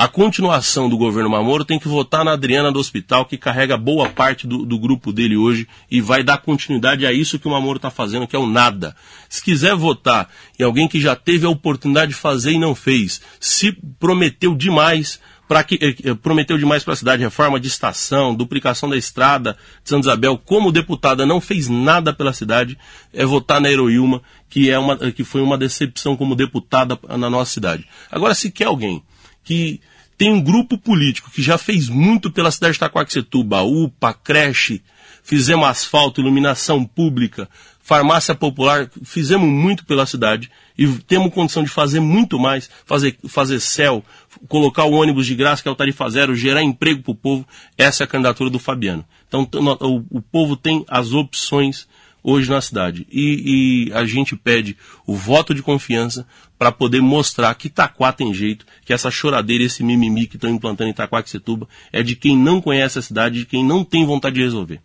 a 0.00 0.08
continuação 0.08 0.88
do 0.88 0.96
governo 0.96 1.28
Mamoro 1.28 1.62
tem 1.62 1.78
que 1.78 1.86
votar 1.86 2.24
na 2.24 2.32
Adriana 2.32 2.72
do 2.72 2.78
Hospital, 2.78 3.26
que 3.26 3.36
carrega 3.36 3.76
boa 3.76 4.08
parte 4.08 4.46
do, 4.46 4.64
do 4.64 4.78
grupo 4.78 5.12
dele 5.12 5.36
hoje 5.36 5.68
e 5.90 6.00
vai 6.00 6.22
dar 6.22 6.38
continuidade 6.38 7.04
a 7.04 7.12
isso 7.12 7.38
que 7.38 7.46
o 7.46 7.50
Mamoro 7.50 7.76
está 7.76 7.90
fazendo, 7.90 8.26
que 8.26 8.34
é 8.34 8.38
o 8.38 8.46
nada. 8.46 8.96
Se 9.28 9.42
quiser 9.44 9.76
votar 9.76 10.30
em 10.58 10.62
alguém 10.62 10.88
que 10.88 10.98
já 10.98 11.14
teve 11.14 11.44
a 11.44 11.50
oportunidade 11.50 12.12
de 12.12 12.16
fazer 12.16 12.52
e 12.52 12.58
não 12.58 12.74
fez, 12.74 13.20
se 13.38 13.72
prometeu 13.98 14.54
demais 14.54 15.20
para 15.46 15.62
que 15.62 15.74
eh, 15.74 15.94
eh 16.02 16.14
prometeu 16.14 16.56
demais 16.56 16.82
para 16.82 16.94
a 16.94 16.96
cidade, 16.96 17.22
reforma 17.22 17.60
de 17.60 17.68
estação, 17.68 18.34
duplicação 18.34 18.88
da 18.88 18.96
estrada 18.96 19.54
de 19.84 19.90
Santa 19.90 20.08
Isabel, 20.08 20.38
como 20.38 20.72
deputada 20.72 21.26
não 21.26 21.42
fez 21.42 21.68
nada 21.68 22.10
pela 22.10 22.32
cidade, 22.32 22.78
é 23.12 23.26
votar 23.26 23.60
na 23.60 23.70
Heroilma, 23.70 24.22
que 24.48 24.70
é 24.70 24.78
uma 24.78 24.96
que 24.96 25.24
foi 25.24 25.42
uma 25.42 25.58
decepção 25.58 26.16
como 26.16 26.34
deputada 26.34 26.98
na 27.18 27.28
nossa 27.28 27.52
cidade. 27.52 27.86
Agora 28.10 28.34
se 28.34 28.50
quer 28.50 28.64
alguém 28.64 29.02
que 29.50 29.80
tem 30.16 30.32
um 30.32 30.40
grupo 30.40 30.78
político 30.78 31.28
que 31.28 31.42
já 31.42 31.58
fez 31.58 31.88
muito 31.88 32.30
pela 32.30 32.52
cidade 32.52 32.74
de 32.74 32.76
Itacoaxetuba, 32.76 33.62
UPA, 33.62 34.14
creche, 34.14 34.80
fizemos 35.24 35.66
asfalto, 35.66 36.20
iluminação 36.20 36.84
pública, 36.84 37.48
farmácia 37.82 38.32
popular, 38.32 38.88
fizemos 39.02 39.48
muito 39.48 39.84
pela 39.84 40.06
cidade 40.06 40.48
e 40.78 40.86
temos 40.86 41.34
condição 41.34 41.64
de 41.64 41.68
fazer 41.68 41.98
muito 41.98 42.38
mais, 42.38 42.70
fazer, 42.86 43.18
fazer 43.26 43.58
céu, 43.58 44.04
colocar 44.46 44.84
o 44.84 44.92
ônibus 44.92 45.26
de 45.26 45.34
graça, 45.34 45.64
que 45.64 45.68
é 45.68 45.72
o 45.72 45.74
tarifa 45.74 46.08
zero, 46.08 46.36
gerar 46.36 46.62
emprego 46.62 47.02
para 47.02 47.10
o 47.10 47.16
povo, 47.16 47.48
essa 47.76 48.04
é 48.04 48.04
a 48.04 48.06
candidatura 48.06 48.50
do 48.50 48.60
Fabiano. 48.60 49.04
Então 49.26 49.48
o, 49.80 50.18
o 50.18 50.22
povo 50.22 50.56
tem 50.56 50.84
as 50.86 51.12
opções 51.12 51.88
hoje 52.22 52.50
na 52.50 52.60
cidade. 52.60 53.06
E, 53.10 53.88
e, 53.88 53.92
a 53.92 54.04
gente 54.04 54.36
pede 54.36 54.76
o 55.06 55.14
voto 55.14 55.54
de 55.54 55.62
confiança 55.62 56.26
para 56.58 56.70
poder 56.70 57.00
mostrar 57.00 57.54
que 57.54 57.68
Itaquá 57.68 58.12
tem 58.12 58.34
jeito, 58.34 58.66
que 58.84 58.92
essa 58.92 59.10
choradeira, 59.10 59.64
esse 59.64 59.82
mimimi 59.82 60.26
que 60.26 60.36
estão 60.36 60.50
implantando 60.50 60.88
em 60.88 60.92
Itaquaquecetuba 60.92 61.68
é 61.92 62.02
de 62.02 62.14
quem 62.14 62.36
não 62.36 62.60
conhece 62.60 62.98
a 62.98 63.02
cidade, 63.02 63.40
de 63.40 63.46
quem 63.46 63.64
não 63.64 63.84
tem 63.84 64.04
vontade 64.04 64.34
de 64.34 64.42
resolver. 64.42 64.80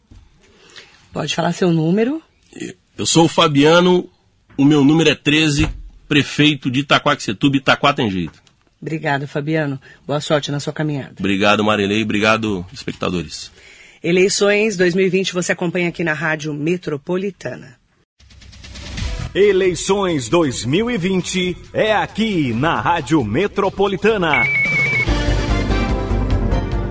Pode 1.12 1.34
falar 1.36 1.52
seu 1.54 1.72
número? 1.72 2.22
Eu 2.98 3.06
sou 3.06 3.26
o 3.26 3.30
Fabiano, 3.30 4.10
o 4.58 4.64
meu 4.64 4.84
número 4.84 5.10
é 5.10 5.16
13, 5.16 5.68
prefeito 6.08 6.72
de 6.72 6.82
Itaquaquecetuba, 6.82 7.58
Itaquá 7.58 7.94
tem 7.94 8.10
jeito. 8.10 8.46
Obrigado, 8.82 9.28
Fabiano. 9.28 9.82
Boa 10.06 10.22
sorte 10.22 10.52
na 10.52 10.60
sua 10.60 10.72
caminhada. 10.72 11.16
Obrigado, 11.18 11.64
Marilei. 11.64 12.04
Obrigado, 12.04 12.66
espectadores. 12.72 13.52
Eleições 14.06 14.78
2020 14.78 15.34
você 15.34 15.52
acompanha 15.52 15.90
aqui 15.90 16.04
na 16.04 16.14
Rádio 16.14 16.54
Metropolitana. 16.54 17.76
Eleições 19.34 20.30
2020 20.30 21.58
é 21.74 21.92
aqui 21.92 22.54
na 22.54 22.80
Rádio 22.80 23.24
Metropolitana. 23.24 24.44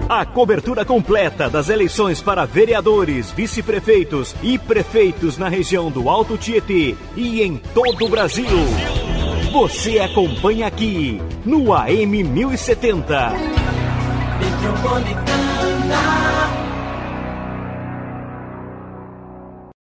A 0.09 0.27
cobertura 0.27 0.85
completa 0.85 1.49
das 1.49 1.69
eleições 1.69 2.21
para 2.21 2.45
vereadores, 2.47 3.31
vice-prefeitos 3.31 4.35
e 4.43 4.59
prefeitos 4.59 5.39
na 5.39 5.49
região 5.49 5.93
do 5.93 6.09
Alto 6.09 6.37
Tietê 6.37 6.97
e 7.15 7.43
em 7.43 7.59
todo 7.59 8.07
o 8.07 8.09
Brasil. 8.09 8.45
Você 9.53 10.01
acompanha 10.01 10.67
aqui 10.67 11.23
no 11.45 11.73
AM 11.73 12.25
1070. 12.25 13.31
Metropolitana. 14.41 15.35